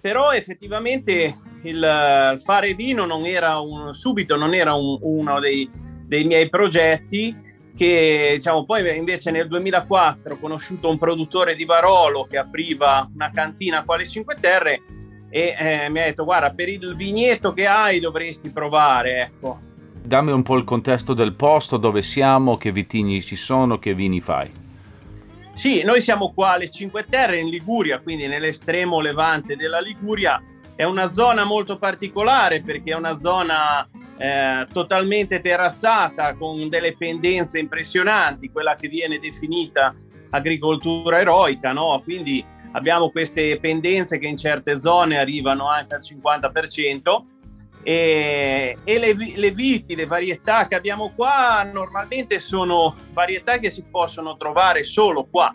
però 0.00 0.32
effettivamente 0.32 1.34
il 1.64 2.40
fare 2.42 2.74
vino 2.74 3.04
non 3.04 3.26
era 3.26 3.58
un, 3.58 3.92
subito 3.92 4.36
non 4.36 4.54
era 4.54 4.74
un, 4.74 4.98
uno 5.00 5.40
dei, 5.40 5.68
dei, 6.06 6.24
miei 6.24 6.48
progetti 6.48 7.36
che 7.76 8.32
diciamo, 8.34 8.64
poi 8.64 8.96
invece 8.96 9.30
nel 9.30 9.48
2004 9.48 10.34
ho 10.34 10.38
conosciuto 10.38 10.88
un 10.88 10.98
produttore 10.98 11.56
di 11.56 11.64
Barolo 11.64 12.26
che 12.28 12.38
apriva 12.38 13.10
una 13.12 13.30
cantina 13.30 13.82
quale 13.84 14.06
Cinque 14.06 14.36
Terre 14.38 14.82
e 15.28 15.54
eh, 15.58 15.90
mi 15.90 16.00
ha 16.00 16.04
detto 16.04 16.24
guarda 16.24 16.50
per 16.52 16.68
il 16.68 16.94
vigneto 16.94 17.52
che 17.52 17.66
hai 17.66 17.98
dovresti 17.98 18.50
provare 18.50 19.22
ecco. 19.22 19.72
Dammi 20.04 20.32
un 20.32 20.42
po' 20.42 20.56
il 20.56 20.64
contesto 20.64 21.14
del 21.14 21.32
posto, 21.32 21.78
dove 21.78 22.02
siamo, 22.02 22.58
che 22.58 22.70
vitigni 22.70 23.22
ci 23.22 23.36
sono, 23.36 23.78
che 23.78 23.94
vini 23.94 24.20
fai. 24.20 24.50
Sì, 25.54 25.82
noi 25.82 26.02
siamo 26.02 26.34
qua 26.34 26.52
alle 26.52 26.68
Cinque 26.68 27.06
Terre 27.08 27.40
in 27.40 27.48
Liguria, 27.48 28.00
quindi 28.00 28.26
nell'estremo 28.26 29.00
levante 29.00 29.56
della 29.56 29.80
Liguria 29.80 30.42
è 30.76 30.84
una 30.84 31.10
zona 31.10 31.44
molto 31.44 31.78
particolare 31.78 32.60
perché 32.60 32.92
è 32.92 32.96
una 32.96 33.14
zona 33.14 33.88
eh, 34.16 34.66
totalmente 34.72 35.40
terrazzata 35.40 36.34
con 36.34 36.68
delle 36.68 36.96
pendenze 36.96 37.58
impressionanti, 37.58 38.50
quella 38.50 38.74
che 38.74 38.88
viene 38.88 39.18
definita 39.18 39.94
agricoltura 40.30 41.20
eroica, 41.20 41.72
no? 41.72 42.00
Quindi 42.02 42.44
abbiamo 42.72 43.10
queste 43.10 43.58
pendenze 43.60 44.18
che 44.18 44.26
in 44.26 44.36
certe 44.36 44.78
zone 44.78 45.18
arrivano 45.18 45.68
anche 45.68 45.94
al 45.94 46.00
50% 46.00 47.22
e, 47.84 48.76
e 48.82 48.98
le, 48.98 49.14
le 49.14 49.50
viti, 49.52 49.94
le 49.94 50.06
varietà 50.06 50.66
che 50.66 50.74
abbiamo 50.74 51.12
qua 51.14 51.62
normalmente 51.62 52.40
sono 52.40 52.96
varietà 53.12 53.58
che 53.58 53.70
si 53.70 53.84
possono 53.88 54.36
trovare 54.36 54.82
solo 54.82 55.26
qua, 55.30 55.52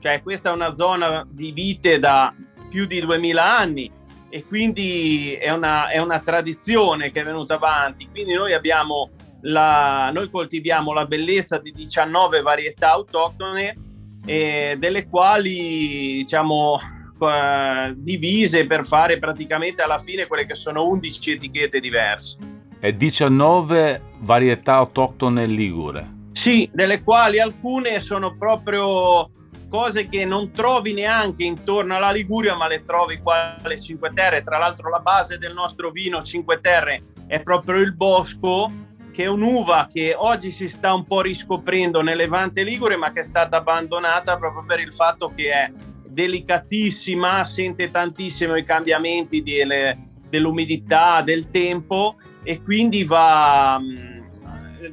cioè 0.00 0.22
questa 0.22 0.50
è 0.50 0.52
una 0.52 0.74
zona 0.74 1.26
di 1.28 1.50
vite 1.52 1.98
da 1.98 2.34
più 2.70 2.86
di 2.86 3.00
2000 3.00 3.58
anni 3.58 3.90
e 4.34 4.46
quindi 4.46 5.34
è 5.34 5.50
una, 5.50 5.90
è 5.90 5.98
una 5.98 6.18
tradizione 6.18 7.10
che 7.10 7.20
è 7.20 7.24
venuta 7.24 7.56
avanti. 7.56 8.08
Quindi 8.10 8.32
noi 8.32 8.54
abbiamo 8.54 9.10
la, 9.42 10.10
noi 10.10 10.30
coltiviamo 10.30 10.94
la 10.94 11.04
bellezza 11.04 11.58
di 11.58 11.70
19 11.70 12.40
varietà 12.40 12.92
autoctone, 12.92 13.76
eh, 14.24 14.76
delle 14.78 15.06
quali 15.06 16.14
diciamo 16.14 16.78
eh, 17.20 17.92
divise 17.94 18.66
per 18.66 18.86
fare 18.86 19.18
praticamente 19.18 19.82
alla 19.82 19.98
fine 19.98 20.26
quelle 20.26 20.46
che 20.46 20.54
sono 20.54 20.88
11 20.88 21.32
etichette 21.32 21.78
diverse. 21.78 22.38
E 22.80 22.96
19 22.96 24.00
varietà 24.20 24.76
autoctone 24.76 25.44
ligure. 25.44 26.06
Sì, 26.32 26.70
delle 26.72 27.02
quali 27.02 27.38
alcune 27.38 28.00
sono 28.00 28.34
proprio 28.38 29.28
cose 29.72 30.06
che 30.06 30.26
non 30.26 30.50
trovi 30.50 30.92
neanche 30.92 31.44
intorno 31.44 31.96
alla 31.96 32.10
Liguria, 32.10 32.54
ma 32.54 32.68
le 32.68 32.82
trovi 32.82 33.20
qua 33.22 33.56
alle 33.62 33.80
Cinque 33.80 34.12
Terre. 34.12 34.44
Tra 34.44 34.58
l'altro 34.58 34.90
la 34.90 34.98
base 34.98 35.38
del 35.38 35.54
nostro 35.54 35.90
vino 35.90 36.22
Cinque 36.22 36.60
Terre 36.60 37.04
è 37.26 37.40
proprio 37.40 37.78
il 37.78 37.94
bosco, 37.94 38.70
che 39.10 39.24
è 39.24 39.28
un'uva 39.28 39.88
che 39.90 40.14
oggi 40.14 40.50
si 40.50 40.68
sta 40.68 40.92
un 40.92 41.06
po' 41.06 41.22
riscoprendo 41.22 42.02
nel 42.02 42.18
Levante 42.18 42.64
Ligure, 42.64 42.96
ma 42.96 43.12
che 43.12 43.20
è 43.20 43.24
stata 43.24 43.56
abbandonata 43.56 44.36
proprio 44.36 44.62
per 44.66 44.78
il 44.78 44.92
fatto 44.92 45.32
che 45.34 45.50
è 45.50 45.72
delicatissima, 46.06 47.42
sente 47.46 47.90
tantissimo 47.90 48.56
i 48.56 48.64
cambiamenti 48.64 49.42
delle, 49.42 50.10
dell'umidità, 50.28 51.22
del 51.22 51.48
tempo 51.48 52.16
e 52.42 52.60
quindi 52.60 53.04
va 53.04 53.80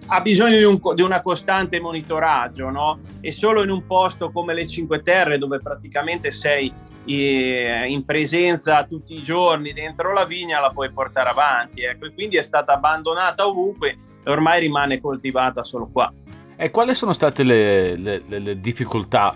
ha 0.08 0.22
bisogno 0.22 0.58
di, 0.58 0.64
un, 0.64 0.80
di, 0.96 1.02
una 1.02 1.22
costante 1.22 1.80
monitoraggio, 1.80 2.70
no? 2.70 3.00
E 3.22 3.32
solo 3.32 3.64
in 3.64 3.70
un 3.70 3.86
posto 3.86 4.32
come 4.32 4.54
le 4.54 4.68
Cinque 4.68 5.02
Terre, 5.02 5.38
dove 5.38 5.60
praticamente 5.60 6.32
sei 6.32 6.72
eh, 7.06 7.86
in 7.88 8.06
presenza 8.06 8.84
tutti 8.84 9.14
i 9.14 9.22
giorni 9.22 9.74
dentro 9.74 10.14
la 10.14 10.26
vigna, 10.26 10.60
la 10.60 10.72
puoi 10.72 10.92
portare 10.92 11.30
avanti. 11.30 11.82
Ecco. 11.82 12.06
E 12.06 12.14
quindi 12.14 12.38
è 12.38 12.42
stata 12.42 12.74
abbandonata 12.74 13.48
ovunque 13.48 13.98
e 14.24 14.32
ormai 14.32 14.60
rimane 14.60 15.00
coltivata 15.00 15.64
solo 15.64 15.90
qua. 15.92 16.12
E 16.56 16.72
quali 16.72 16.94
sono 16.94 17.14
state 17.14 17.44
le, 17.44 17.96
le, 17.96 18.22
le 18.28 18.60
difficoltà 18.60 19.34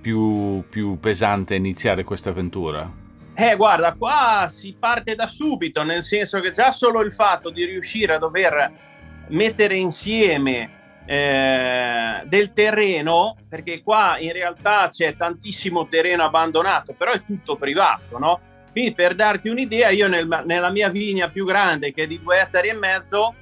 più, 0.00 0.62
più 0.68 0.98
pesanti 0.98 1.52
a 1.52 1.56
iniziare 1.56 2.04
questa 2.04 2.30
avventura? 2.30 3.06
Eh, 3.34 3.54
guarda, 3.54 3.94
qua 3.94 4.46
si 4.48 4.74
parte 4.76 5.14
da 5.14 5.28
subito, 5.28 5.84
nel 5.84 6.02
senso 6.02 6.40
che 6.40 6.50
già 6.50 6.72
solo 6.72 7.02
il 7.02 7.12
fatto 7.12 7.50
di 7.50 7.64
riuscire 7.64 8.14
a 8.14 8.18
dover 8.18 8.87
mettere 9.28 9.76
insieme 9.76 11.02
eh, 11.06 12.22
del 12.24 12.52
terreno, 12.52 13.36
perché 13.48 13.82
qua 13.82 14.16
in 14.18 14.32
realtà 14.32 14.88
c'è 14.90 15.16
tantissimo 15.16 15.88
terreno 15.88 16.24
abbandonato, 16.24 16.92
però 16.92 17.12
è 17.12 17.24
tutto 17.24 17.56
privato, 17.56 18.18
no? 18.18 18.40
Quindi 18.70 18.92
per 18.92 19.14
darti 19.14 19.48
un'idea, 19.48 19.88
io 19.88 20.06
nel, 20.08 20.42
nella 20.44 20.70
mia 20.70 20.88
vigna 20.88 21.28
più 21.28 21.44
grande, 21.44 21.92
che 21.92 22.02
è 22.02 22.06
di 22.06 22.20
due 22.22 22.40
ettari 22.40 22.68
e 22.68 22.74
mezzo, 22.74 23.34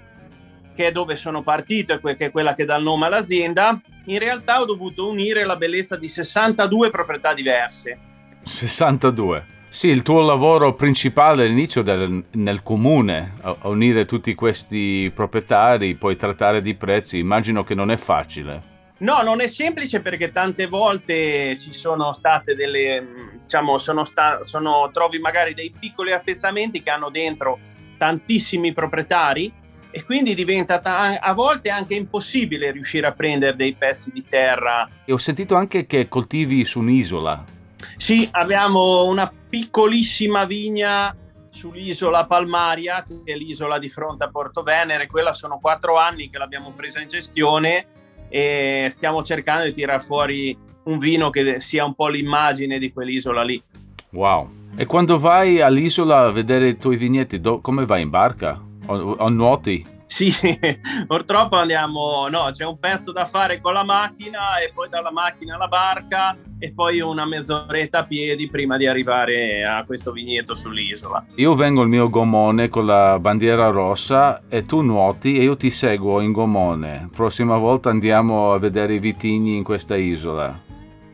che 0.75 0.87
è 0.87 0.93
dove 0.93 1.17
sono 1.17 1.43
partito 1.43 1.95
e 1.95 2.17
che 2.17 2.27
è 2.27 2.31
quella 2.31 2.55
che 2.55 2.65
dà 2.65 2.77
il 2.77 2.85
nome 2.85 3.07
all'azienda, 3.07 3.81
in 4.05 4.19
realtà 4.19 4.61
ho 4.61 4.65
dovuto 4.65 5.09
unire 5.09 5.45
la 5.45 5.57
bellezza 5.57 5.97
di 5.97 6.07
62 6.07 6.91
proprietà 6.91 7.35
diverse. 7.35 7.99
62. 8.45 9.55
Sì, 9.69 9.89
il 9.89 10.03
tuo 10.03 10.21
lavoro 10.21 10.75
principale 10.75 11.45
all'inizio 11.45 11.83
del, 11.83 12.25
nel 12.33 12.63
comune, 12.63 13.35
a, 13.43 13.57
a 13.61 13.69
unire 13.69 14.07
tutti 14.07 14.35
questi 14.35 15.11
proprietari, 15.15 15.97
poi 15.97 16.17
trattare 16.17 16.63
di 16.63 16.75
prezzi, 16.75 17.19
immagino 17.19 17.63
che 17.63 17.75
non 17.75 17.91
è 17.91 17.97
facile. 17.97 18.75
No, 18.99 19.21
non 19.21 19.41
è 19.43 19.47
semplice 19.47 20.01
perché 20.01 20.31
tante 20.31 20.67
volte 20.67 21.59
ci 21.59 21.73
sono 21.75 22.15
state 22.15 22.55
delle, 22.55 23.39
diciamo, 23.43 23.77
sono 23.77 24.07
sta, 24.07 24.43
sono, 24.43 24.89
trovi 24.91 25.19
magari 25.19 25.53
dei 25.53 25.75
piccoli 25.79 26.13
appezzamenti 26.13 26.83
che 26.83 26.89
hanno 26.89 27.11
dentro 27.11 27.59
tantissimi 27.99 28.73
proprietari 28.73 29.53
e 29.91 30.05
quindi 30.05 30.35
diventa 30.35 30.81
a 30.81 31.33
volte 31.35 31.69
anche 31.69 31.95
impossibile 31.95 32.71
riuscire 32.71 33.07
a 33.07 33.13
prendere 33.13 33.57
dei 33.57 33.75
pezzi 33.75 34.11
di 34.13 34.25
terra. 34.27 34.89
E 35.05 35.13
ho 35.13 35.19
sentito 35.19 35.55
anche 35.55 35.85
che 35.85 36.09
coltivi 36.09 36.65
su 36.65 36.81
un'isola. 36.81 37.56
Sì, 37.97 38.29
abbiamo 38.31 39.05
una 39.07 39.31
piccolissima 39.49 40.45
vigna 40.45 41.15
sull'isola 41.51 42.27
Palmaria, 42.27 43.03
che 43.03 43.33
è 43.33 43.37
l'isola 43.37 43.79
di 43.79 43.89
fronte 43.89 44.25
a 44.25 44.29
Porto 44.29 44.63
Venere. 44.63 45.07
Quella 45.07 45.33
sono 45.33 45.59
quattro 45.59 45.97
anni 45.97 46.29
che 46.29 46.39
l'abbiamo 46.39 46.73
presa 46.77 47.01
in 47.01 47.09
gestione 47.09 47.87
e 48.29 48.89
stiamo 48.91 49.23
cercando 49.23 49.65
di 49.65 49.73
tirare 49.73 50.01
fuori 50.01 50.57
un 50.85 50.99
vino 50.99 51.31
che 51.31 51.59
sia 51.61 51.85
un 51.85 51.95
po' 51.95 52.09
l'immagine 52.09 52.79
di 52.79 52.93
quell'isola 52.93 53.43
lì. 53.43 53.63
Wow. 54.11 54.49
E 54.77 54.85
quando 54.87 55.19
vai 55.19 55.61
all'isola 55.61 56.27
a 56.27 56.31
vedere 56.31 56.69
i 56.69 56.77
tuoi 56.77 56.97
vigneti, 56.97 57.41
do- 57.41 57.61
come 57.61 57.87
vai 57.87 58.03
in 58.03 58.11
barca? 58.11 58.61
O, 58.87 58.95
o 58.95 59.29
nuoti? 59.31 59.85
Sì, 60.07 60.33
purtroppo 61.07 61.57
andiamo, 61.57 62.29
no, 62.29 62.49
c'è 62.53 62.65
un 62.65 62.79
pezzo 62.79 63.13
da 63.13 63.27
fare 63.27 63.61
con 63.61 63.73
la 63.73 63.83
macchina 63.83 64.59
e 64.59 64.71
poi 64.73 64.89
dalla 64.89 65.11
macchina 65.11 65.57
alla 65.57 65.67
barca 65.67 66.37
e 66.59 66.73
poi 66.73 67.01
una 67.01 67.27
mezz'oretta 67.27 67.99
a 67.99 68.05
piedi 68.05 68.49
prima 68.49 68.77
di 68.77 68.87
arrivare 68.87 69.65
a 69.65 69.85
questo 69.85 70.13
vigneto 70.13 70.55
sull'isola. 70.55 71.27
Io 71.35 71.55
vengo 71.55 71.83
il 71.83 71.89
mio 71.89 72.09
gommone 72.09 72.69
con 72.69 72.87
la 72.87 73.19
bandiera 73.19 73.69
rossa 73.69 74.43
e 74.49 74.63
tu 74.63 74.81
nuoti 74.81 75.39
e 75.39 75.43
io 75.43 75.57
ti 75.57 75.71
seguo 75.71 76.21
in 76.21 76.33
gommone. 76.33 77.11
Prossima 77.15 77.59
volta 77.59 77.91
andiamo 77.91 78.53
a 78.53 78.59
vedere 78.59 78.95
i 78.95 78.99
vitigni 78.99 79.57
in 79.57 79.65
questa 79.65 79.97
isola. 79.97 80.59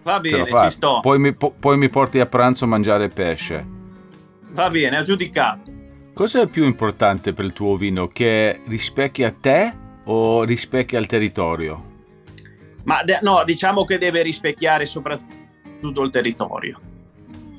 Va 0.04 0.20
bene, 0.20 0.46
ci 0.46 0.70
sto. 0.70 1.00
Poi 1.00 1.18
mi, 1.18 1.32
po- 1.32 1.54
poi 1.58 1.76
mi 1.76 1.88
porti 1.88 2.20
a 2.20 2.26
pranzo 2.26 2.64
a 2.64 2.68
mangiare 2.68 3.08
pesce. 3.08 3.66
Va 4.52 4.68
bene, 4.68 4.98
aggiudicato. 4.98 5.71
Cosa 6.14 6.42
è 6.42 6.46
più 6.46 6.64
importante 6.64 7.32
per 7.32 7.46
il 7.46 7.54
tuo 7.54 7.76
vino? 7.76 8.08
Che 8.08 8.60
rispecchia 8.66 9.30
te 9.32 9.72
o 10.04 10.42
rispecchia 10.42 10.98
il 10.98 11.06
territorio? 11.06 11.90
Ma 12.84 13.02
de- 13.02 13.20
no, 13.22 13.42
diciamo 13.44 13.84
che 13.84 13.96
deve 13.96 14.20
rispecchiare 14.20 14.84
soprattutto 14.84 16.02
il 16.02 16.10
territorio. 16.10 16.78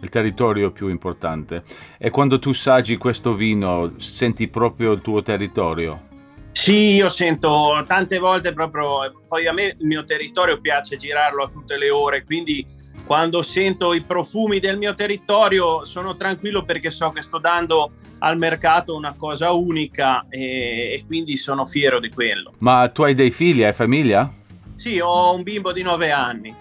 Il 0.01 0.09
territorio 0.09 0.67
è 0.67 0.71
più 0.71 0.89
importante. 0.89 1.63
E 1.97 2.11
quando 2.11 2.37
tu 2.37 2.53
saggi 2.53 2.95
questo 2.97 3.33
vino, 3.33 3.93
senti 3.97 4.47
proprio 4.47 4.91
il 4.91 5.01
tuo 5.01 5.23
territorio? 5.23 6.11
Sì, 6.51 6.93
io 6.93 7.09
sento 7.09 7.83
tante 7.87 8.19
volte 8.19 8.53
proprio, 8.53 9.23
poi 9.27 9.47
a 9.47 9.51
me 9.51 9.75
il 9.79 9.87
mio 9.87 10.05
territorio 10.05 10.61
piace 10.61 10.95
girarlo 10.97 11.43
a 11.43 11.49
tutte 11.49 11.75
le 11.75 11.89
ore, 11.89 12.23
quindi 12.23 12.63
quando 13.05 13.41
sento 13.41 13.93
i 13.93 14.01
profumi 14.01 14.59
del 14.59 14.77
mio 14.77 14.93
territorio 14.93 15.83
sono 15.83 16.15
tranquillo 16.15 16.63
perché 16.63 16.89
so 16.89 17.09
che 17.11 17.21
sto 17.21 17.37
dando 17.37 17.91
al 18.19 18.37
mercato 18.37 18.95
una 18.95 19.13
cosa 19.17 19.51
unica 19.51 20.25
e, 20.29 20.93
e 20.93 21.03
quindi 21.05 21.35
sono 21.35 21.65
fiero 21.65 21.99
di 21.99 22.09
quello. 22.09 22.53
Ma 22.59 22.87
tu 22.89 23.03
hai 23.03 23.13
dei 23.13 23.31
figli, 23.31 23.63
hai 23.63 23.73
famiglia? 23.73 24.31
Sì, 24.75 24.99
ho 24.99 25.33
un 25.35 25.43
bimbo 25.43 25.71
di 25.71 25.81
nove 25.81 26.11
anni. 26.11 26.53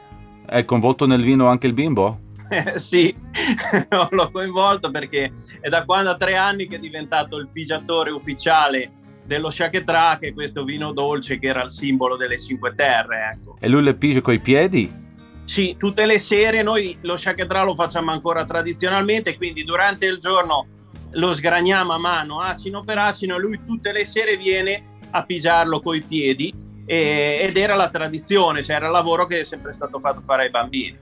È 0.45 0.65
coinvolto 0.65 1.07
nel 1.07 1.23
vino 1.23 1.47
anche 1.47 1.69
il 1.69 1.73
bimbo? 1.73 2.21
sì, 2.77 3.15
l'ho 4.11 4.31
coinvolto 4.31 4.91
perché 4.91 5.33
è 5.61 5.69
da 5.69 5.85
quando 5.85 6.11
ha 6.11 6.17
tre 6.17 6.37
anni 6.37 6.67
che 6.67 6.77
è 6.77 6.81
diventato 6.81 7.37
il 7.37 7.49
pigiatore 7.51 8.11
ufficiale 8.11 8.91
dello 9.25 9.51
Shaketra, 9.51 10.19
che 10.21 10.29
è 10.29 10.33
questo 10.35 10.65
vino 10.65 10.93
dolce 10.93 11.39
che 11.39 11.47
era 11.47 11.63
il 11.63 11.71
simbolo 11.71 12.17
delle 12.17 12.39
Cinque 12.39 12.75
Terre. 12.75 13.31
Ecco. 13.35 13.57
E 13.61 13.69
lui 13.69 13.83
le 13.83 13.95
pigia 13.95 14.21
coi 14.21 14.41
piedi? 14.41 14.91
Sì, 15.45 15.77
tutte 15.79 16.07
le 16.07 16.19
sere 16.19 16.63
noi 16.63 16.97
lo 17.03 17.17
Shaketra 17.17 17.63
lo 17.63 17.75
facciamo 17.75 18.11
ancora 18.11 18.45
tradizionalmente, 18.45 19.37
quindi 19.37 19.65
durante 19.65 20.07
il 20.07 20.19
giorno 20.19 20.67
lo 21.11 21.33
sgraniamo 21.33 21.93
a 21.93 21.99
mano 21.99 22.41
acino 22.41 22.83
per 22.83 22.99
acino 22.99 23.37
e 23.37 23.41
lui 23.41 23.61
tutte 23.67 23.93
le 23.93 24.05
sere 24.05 24.37
viene 24.37 24.99
a 25.11 25.25
pigiarlo 25.25 25.81
coi 25.81 26.01
piedi 26.03 26.55
e, 26.87 27.39
ed 27.43 27.57
era 27.57 27.75
la 27.75 27.91
tradizione, 27.91 28.63
cioè 28.63 28.77
era 28.77 28.87
il 28.87 28.93
lavoro 28.93 29.27
che 29.27 29.41
è 29.41 29.45
sempre 29.45 29.73
stato 29.73 30.01
fatto 30.01 30.23
fare 30.25 30.45
ai 30.45 30.51
bambini. 30.51 30.99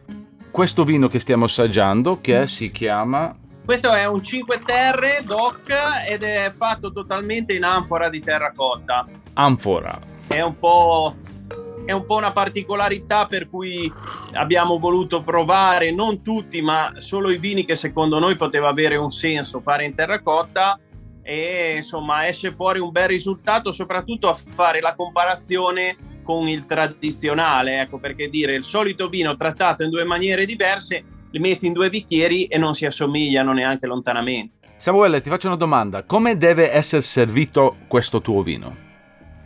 Questo 0.50 0.83
vino 0.83 1.07
che 1.07 1.20
stiamo 1.20 1.44
assaggiando, 1.44 2.20
che 2.20 2.46
si 2.48 2.72
chiama... 2.72 3.37
Questo 3.64 3.92
è 3.92 4.05
un 4.07 4.20
5 4.20 4.59
Terre 4.59 5.22
DOC 5.24 5.72
ed 6.09 6.24
è 6.24 6.50
fatto 6.50 6.90
totalmente 6.90 7.53
in 7.53 7.62
anfora 7.62 8.09
di 8.09 8.18
terracotta. 8.18 9.07
Anfora. 9.35 9.96
È 10.26 10.40
un 10.40 10.59
po' 10.59 11.14
è 11.90 11.92
un 11.92 12.05
po' 12.05 12.14
una 12.14 12.31
particolarità 12.31 13.26
per 13.26 13.50
cui 13.50 13.92
abbiamo 14.35 14.79
voluto 14.79 15.22
provare 15.22 15.90
non 15.90 16.22
tutti, 16.22 16.62
ma 16.62 16.92
solo 16.98 17.31
i 17.31 17.37
vini 17.37 17.64
che 17.64 17.74
secondo 17.74 18.20
noi 18.20 18.37
poteva 18.37 18.68
avere 18.68 18.94
un 18.94 19.11
senso 19.11 19.61
fare 19.61 19.85
in 19.85 19.94
terracotta 19.94 20.79
e 21.20 21.74
insomma 21.76 22.29
esce 22.29 22.55
fuori 22.55 22.79
un 22.79 22.92
bel 22.92 23.09
risultato, 23.09 23.72
soprattutto 23.72 24.29
a 24.29 24.35
fare 24.35 24.81
la 24.81 24.94
comparazione 24.94 25.96
con 26.22 26.46
il 26.46 26.64
tradizionale, 26.64 27.81
ecco 27.81 27.98
perché 27.98 28.29
dire 28.29 28.55
il 28.55 28.62
solito 28.62 29.09
vino 29.09 29.35
trattato 29.35 29.83
in 29.83 29.90
due 29.90 30.05
maniere 30.05 30.46
diverse, 30.46 31.03
li 31.29 31.40
metti 31.40 31.66
in 31.66 31.72
due 31.72 31.90
bicchieri 31.90 32.44
e 32.44 32.57
non 32.57 32.74
si 32.74 32.87
assomigliano 32.87 33.53
neanche 33.53 33.87
lontanamente. 33.88 34.59
Samuele, 34.76 35.20
ti 35.20 35.29
faccio 35.29 35.48
una 35.48 35.57
domanda, 35.57 36.05
come 36.05 36.37
deve 36.37 36.70
essere 36.70 37.03
servito 37.03 37.79
questo 37.88 38.20
tuo 38.20 38.42
vino? 38.42 38.89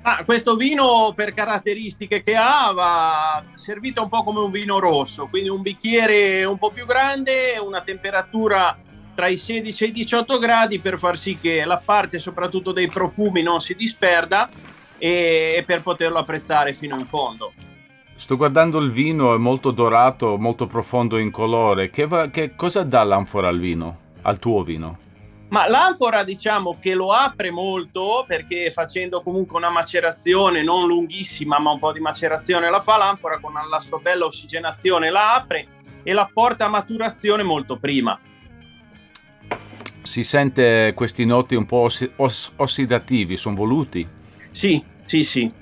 Ah, 0.07 0.23
questo 0.23 0.55
vino 0.55 1.15
per 1.17 1.33
caratteristiche 1.33 2.23
che 2.23 2.37
ha 2.37 2.71
va 2.73 3.43
servito 3.55 4.03
un 4.03 4.11
po' 4.11 4.23
come 4.23 4.41
un 4.41 4.51
vino 4.51 4.79
rosso, 4.79 5.29
quindi 5.31 5.49
un 5.49 5.63
bicchiere 5.63 6.45
un 6.45 6.59
po' 6.59 6.69
più 6.69 6.85
grande, 6.85 7.57
una 7.59 7.81
temperatura 7.81 8.77
tra 9.15 9.29
i 9.29 9.39
16 9.39 9.85
e 9.85 9.87
i 9.87 9.93
18 9.93 10.39
gradi 10.39 10.79
per 10.79 10.99
far 10.99 11.17
sì 11.17 11.39
che 11.39 11.65
la 11.65 11.81
parte 11.83 12.19
soprattutto 12.19 12.73
dei 12.73 12.89
profumi 12.89 13.41
non 13.41 13.61
si 13.61 13.75
disperda 13.75 14.47
e, 14.99 15.55
e 15.57 15.63
per 15.65 15.81
poterlo 15.81 16.19
apprezzare 16.19 16.75
fino 16.75 16.99
in 16.99 17.07
fondo. 17.07 17.55
Sto 18.15 18.37
guardando 18.37 18.79
il 18.81 18.91
vino, 18.91 19.35
è 19.35 19.39
molto 19.39 19.71
dorato, 19.71 20.37
molto 20.37 20.67
profondo 20.67 21.17
in 21.17 21.31
colore. 21.31 21.89
Che, 21.89 22.07
va, 22.07 22.29
che 22.29 22.55
cosa 22.55 22.83
dà 22.83 23.03
l'anfora 23.05 23.49
al 23.49 23.59
vino, 23.59 23.97
al 24.21 24.39
tuo 24.39 24.63
vino? 24.65 24.99
Ma 25.55 25.69
l'anfora 25.69 26.25
diciamo 26.25 26.77
che 26.81 26.95
lo 26.95 27.13
apre 27.13 27.53
molto 27.53 28.25
perché 28.27 28.73
facendo 28.73 29.23
comunque 29.23 29.57
una 29.57 29.71
macerazione 29.71 30.65
non 30.65 30.89
lunghissima 30.89 31.61
ma 31.61 31.71
un 31.71 31.79
po' 31.79 31.93
di 31.93 32.01
macerazione 32.01 32.69
la 32.69 32.81
fa 32.81 32.97
l'anfora 32.97 33.39
con 33.39 33.53
la 33.53 33.81
sua 33.81 34.01
bella 34.01 34.25
ossigenazione 34.25 35.13
la 35.13 35.37
apre 35.37 35.69
e 36.03 36.13
la 36.13 36.29
porta 36.33 36.65
a 36.65 36.69
maturazione 36.69 37.45
molto 37.45 37.77
prima. 37.77 38.19
Si 40.03 40.25
sente 40.25 40.93
questi 40.93 41.25
noti 41.25 41.55
un 41.55 41.67
po' 41.67 41.83
oss- 41.83 42.11
oss- 42.17 42.51
ossidativi, 42.57 43.37
sono 43.37 43.55
voluti? 43.55 44.05
Sì, 44.51 44.83
sì, 45.05 45.23
sì. 45.23 45.53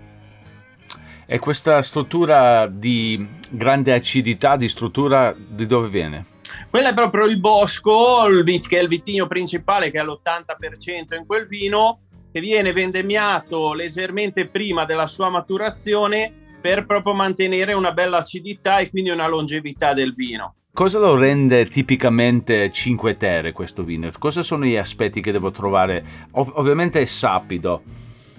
E 1.27 1.39
questa 1.39 1.83
struttura 1.83 2.67
di 2.67 3.29
grande 3.51 3.93
acidità, 3.93 4.57
di 4.57 4.69
struttura, 4.69 5.35
di 5.37 5.67
dove 5.67 5.89
viene? 5.89 6.25
Quello 6.73 6.89
è 6.89 6.95
proprio 6.95 7.27
il 7.27 7.39
bosco, 7.39 8.25
che 8.67 8.79
è 8.79 8.81
il 8.81 8.89
vitigno 8.89 9.27
principale, 9.27 9.91
che 9.91 10.01
è 10.01 10.03
l'80% 10.03 11.15
in 11.19 11.27
quel 11.27 11.47
vino, 11.47 12.01
che 12.33 12.41
viene 12.41 12.73
vendemmiato 12.73 13.75
leggermente 13.75 14.47
prima 14.47 14.87
della 14.87 15.07
sua 15.07 15.29
maturazione 15.29 16.33
per 16.63 16.87
proprio 16.87 17.13
mantenere 17.13 17.75
una 17.75 17.93
bella 17.93 18.17
acidità 18.17 18.79
e 18.79 18.89
quindi 18.89 19.11
una 19.11 19.29
longevità 19.29 19.93
del 19.93 20.15
vino. 20.15 20.55
Cosa 20.73 20.99
lo 20.99 21.15
rende 21.15 21.67
tipicamente 21.67 22.73
5 22.73 23.19
Terre 23.19 23.53
questo 23.53 23.85
vino? 23.85 24.09
Cosa 24.19 24.43
sono 24.43 24.65
gli 24.65 24.77
aspetti 24.77 25.21
che 25.21 25.31
devo 25.31 25.51
trovare? 25.51 26.03
Ov- 26.31 26.53
ovviamente 26.55 27.03
è 27.03 27.05
sapido, 27.05 27.83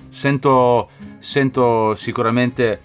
sento, 0.10 0.89
sento 1.19 1.93
sicuramente 1.93 2.82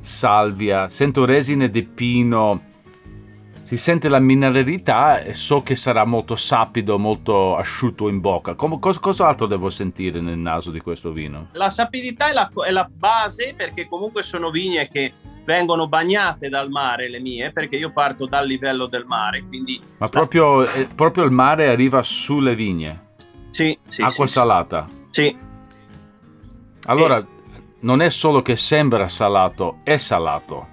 salvia, 0.00 0.90
sento 0.90 1.24
resine 1.24 1.70
di 1.70 1.82
pino, 1.82 2.74
si 3.66 3.76
sente 3.76 4.08
la 4.08 4.20
mineralità 4.20 5.20
e 5.20 5.34
so 5.34 5.60
che 5.64 5.74
sarà 5.74 6.04
molto 6.04 6.36
sapido, 6.36 7.00
molto 7.00 7.56
asciutto 7.56 8.08
in 8.08 8.20
bocca. 8.20 8.54
Com- 8.54 8.78
cos- 8.78 9.00
cos'altro 9.00 9.46
devo 9.46 9.70
sentire 9.70 10.20
nel 10.20 10.38
naso 10.38 10.70
di 10.70 10.78
questo 10.78 11.10
vino? 11.10 11.48
La 11.50 11.68
sapidità 11.68 12.28
è 12.28 12.32
la, 12.32 12.48
è 12.64 12.70
la, 12.70 12.88
base 12.88 13.54
perché 13.56 13.88
comunque 13.88 14.22
sono 14.22 14.50
vigne 14.50 14.86
che 14.86 15.14
vengono 15.44 15.88
bagnate 15.88 16.48
dal 16.48 16.70
mare, 16.70 17.10
le 17.10 17.18
mie, 17.18 17.50
perché 17.50 17.74
io 17.74 17.90
parto 17.90 18.26
dal 18.26 18.46
livello 18.46 18.86
del 18.86 19.04
mare. 19.04 19.42
Quindi 19.42 19.80
Ma 19.98 20.08
proprio, 20.08 20.64
eh, 20.64 20.86
proprio 20.94 21.24
il 21.24 21.32
mare 21.32 21.66
arriva 21.66 22.04
sulle 22.04 22.54
vigne? 22.54 23.14
Sì, 23.50 23.76
sì. 23.88 24.00
Acqua 24.00 24.28
sì, 24.28 24.32
salata? 24.32 24.86
Sì. 25.10 25.36
Allora, 26.84 27.18
e... 27.18 27.24
non 27.80 28.00
è 28.00 28.10
solo 28.10 28.42
che 28.42 28.54
sembra 28.54 29.08
salato, 29.08 29.80
è 29.82 29.96
salato. 29.96 30.68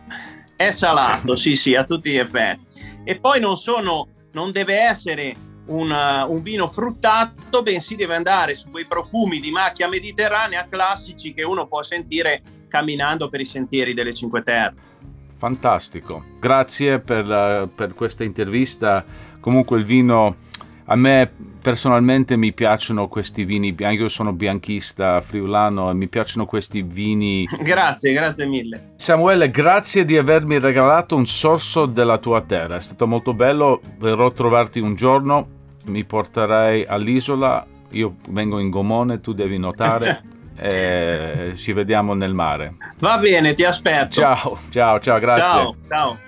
È 0.55 0.69
salato, 0.69 1.35
sì, 1.35 1.55
sì, 1.55 1.73
a 1.73 1.83
tutti 1.85 2.11
gli 2.11 2.17
effetti. 2.17 2.72
E 3.03 3.19
poi 3.19 3.39
non 3.39 3.57
sono, 3.57 4.07
non 4.31 4.51
deve 4.51 4.79
essere 4.79 5.33
un, 5.67 5.91
un, 5.91 6.41
vino 6.41 6.67
fruttato, 6.67 7.61
bensì 7.61 7.95
deve 7.95 8.15
andare 8.15 8.55
su 8.55 8.69
quei 8.69 8.85
profumi 8.85 9.39
di 9.39 9.51
macchia 9.51 9.87
mediterranea 9.87 10.67
classici 10.69 11.33
che 11.33 11.43
uno 11.43 11.67
può 11.67 11.83
sentire 11.83 12.41
camminando 12.67 13.29
per 13.29 13.39
i 13.39 13.45
sentieri 13.45 13.93
delle 13.93 14.13
Cinque 14.13 14.43
Terre. 14.43 14.91
Fantastico, 15.37 16.23
grazie 16.39 16.99
per, 16.99 17.69
per 17.75 17.93
questa 17.93 18.23
intervista. 18.23 19.05
Comunque 19.39 19.77
il 19.77 19.83
vino 19.83 20.37
a 20.85 20.95
me 20.95 21.31
personalmente 21.61 22.35
mi 22.35 22.53
piacciono 22.53 23.07
questi 23.07 23.45
vini 23.45 23.71
bianchi, 23.71 24.01
io 24.01 24.09
sono 24.09 24.33
bianchista 24.33 25.21
friulano 25.21 25.89
e 25.89 25.93
mi 25.93 26.07
piacciono 26.07 26.45
questi 26.45 26.81
vini. 26.81 27.47
Grazie, 27.63 28.13
grazie 28.13 28.45
mille. 28.45 28.93
Samuele, 28.97 29.49
grazie 29.49 30.03
di 30.03 30.17
avermi 30.17 30.59
regalato 30.59 31.15
un 31.15 31.25
sorso 31.25 31.85
della 31.85 32.17
tua 32.17 32.41
terra, 32.41 32.75
è 32.75 32.81
stato 32.81 33.07
molto 33.07 33.33
bello, 33.33 33.79
verrò 33.97 34.25
a 34.25 34.31
trovarti 34.31 34.79
un 34.79 34.95
giorno, 34.95 35.47
mi 35.85 36.03
porterai 36.03 36.85
all'isola, 36.85 37.65
io 37.91 38.15
vengo 38.29 38.59
in 38.59 38.69
gomone, 38.69 39.21
tu 39.21 39.33
devi 39.33 39.57
notare. 39.57 40.31
e 40.55 41.53
ci 41.55 41.73
vediamo 41.73 42.13
nel 42.13 42.33
mare. 42.33 42.75
Va 42.99 43.17
bene, 43.17 43.53
ti 43.53 43.63
aspetto. 43.63 44.11
Ciao, 44.11 44.59
ciao, 44.69 44.99
ciao, 44.99 45.19
grazie. 45.19 45.43
Ciao, 45.43 45.75
ciao. 45.87 46.19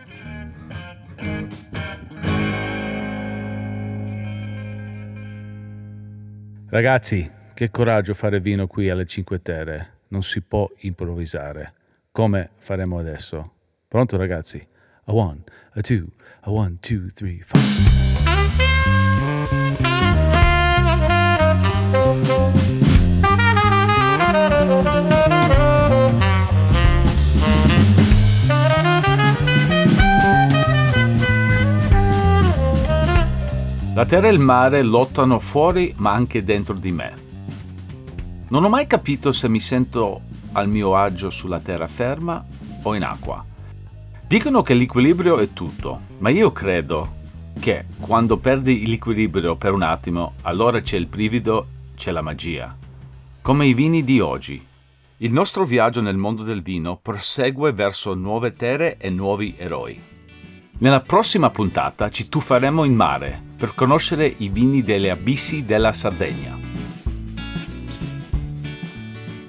Ragazzi, 6.75 7.31
che 7.53 7.71
coraggio 7.71 8.13
fare 8.13 8.41
vino 8.41 8.67
qui 8.67 8.89
alle 8.89 9.05
Cinque 9.05 9.41
Terre. 9.41 9.99
Non 10.09 10.23
si 10.23 10.41
può 10.41 10.69
improvvisare. 10.79 11.73
Come 12.11 12.49
faremo 12.57 12.97
adesso? 12.97 13.53
Pronto 13.87 14.17
ragazzi? 14.17 14.61
A 15.05 15.13
one, 15.13 15.41
a 15.71 15.79
two, 15.79 16.07
a 16.41 16.51
one, 16.51 16.75
two, 16.81 17.05
three, 17.13 17.39
five. 17.41 17.63
La 33.95 34.05
terra 34.05 34.27
e 34.27 34.31
il 34.33 34.39
mare 34.39 34.83
lottano 34.83 35.39
fuori 35.39 35.93
ma 35.99 36.11
anche 36.11 36.43
dentro 36.43 36.73
di 36.73 36.91
me. 36.91 37.13
Non 38.49 38.65
ho 38.65 38.67
mai 38.67 38.87
capito 38.87 39.31
se 39.31 39.47
mi 39.47 39.61
sento 39.61 40.19
al 40.51 40.67
mio 40.67 40.97
agio 40.97 41.29
sulla 41.29 41.61
terraferma 41.61 42.45
o 42.81 42.93
in 42.93 43.03
acqua. 43.05 43.41
Dicono 44.27 44.63
che 44.63 44.73
l'equilibrio 44.73 45.37
è 45.37 45.53
tutto, 45.53 46.01
ma 46.17 46.29
io 46.29 46.51
credo 46.51 47.23
che 47.57 47.85
quando 48.01 48.35
perdi 48.35 48.85
l'equilibrio 48.85 49.55
per 49.55 49.71
un 49.71 49.83
attimo, 49.83 50.33
allora 50.41 50.81
c'è 50.81 50.97
il 50.97 51.05
brivido, 51.05 51.67
c'è 51.95 52.11
la 52.11 52.21
magia. 52.21 52.75
Come 53.41 53.65
i 53.65 53.73
vini 53.73 54.03
di 54.03 54.19
oggi. 54.19 54.61
Il 55.19 55.31
nostro 55.31 55.63
viaggio 55.63 56.01
nel 56.01 56.17
mondo 56.17 56.43
del 56.43 56.61
vino 56.61 56.99
prosegue 57.01 57.71
verso 57.71 58.13
nuove 58.13 58.51
terre 58.51 58.97
e 58.97 59.09
nuovi 59.09 59.55
eroi. 59.57 59.97
Nella 60.79 60.99
prossima 60.99 61.49
puntata 61.49 62.09
ci 62.09 62.27
tufferemo 62.27 62.83
in 62.83 62.93
mare 62.93 63.44
per 63.57 63.73
conoscere 63.73 64.33
i 64.37 64.49
vini 64.49 64.81
delle 64.81 65.09
abissi 65.09 65.63
della 65.63 65.93
Sardegna. 65.93 66.57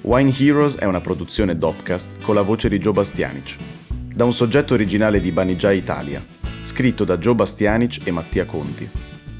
Wine 0.01 0.33
Heroes 0.37 0.75
è 0.75 0.85
una 0.85 1.01
produzione 1.01 1.57
Dopcast 1.57 2.21
con 2.21 2.33
la 2.33 2.41
voce 2.41 2.69
di 2.69 2.79
Joe 2.79 2.93
Bastianic, 2.93 3.57
da 3.89 4.23
un 4.23 4.31
soggetto 4.31 4.73
originale 4.73 5.19
di 5.19 5.31
Banijay 5.33 5.77
Italia, 5.77 6.25
scritto 6.63 7.03
da 7.03 7.17
Joe 7.17 7.35
Bastianic 7.35 7.99
e 8.05 8.11
Mattia 8.11 8.45
Conti. 8.45 8.89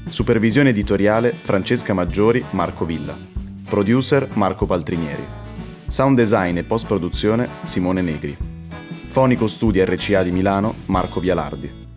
Supervisione 0.08 0.70
editoriale 0.70 1.32
Francesca 1.32 1.94
Maggiori, 1.94 2.44
Marco 2.50 2.84
Villa. 2.84 3.16
Producer 3.68 4.28
Marco 4.34 4.66
Paltrinieri. 4.66 5.24
Sound 5.86 6.16
design 6.16 6.56
e 6.58 6.64
post 6.64 6.86
produzione 6.86 7.48
Simone 7.62 8.02
Negri. 8.02 8.36
Fonico 9.08 9.46
Studi 9.46 9.82
RCA 9.84 10.22
di 10.22 10.30
Milano, 10.30 10.74
Marco 10.86 11.20
Vialardi. 11.20 11.87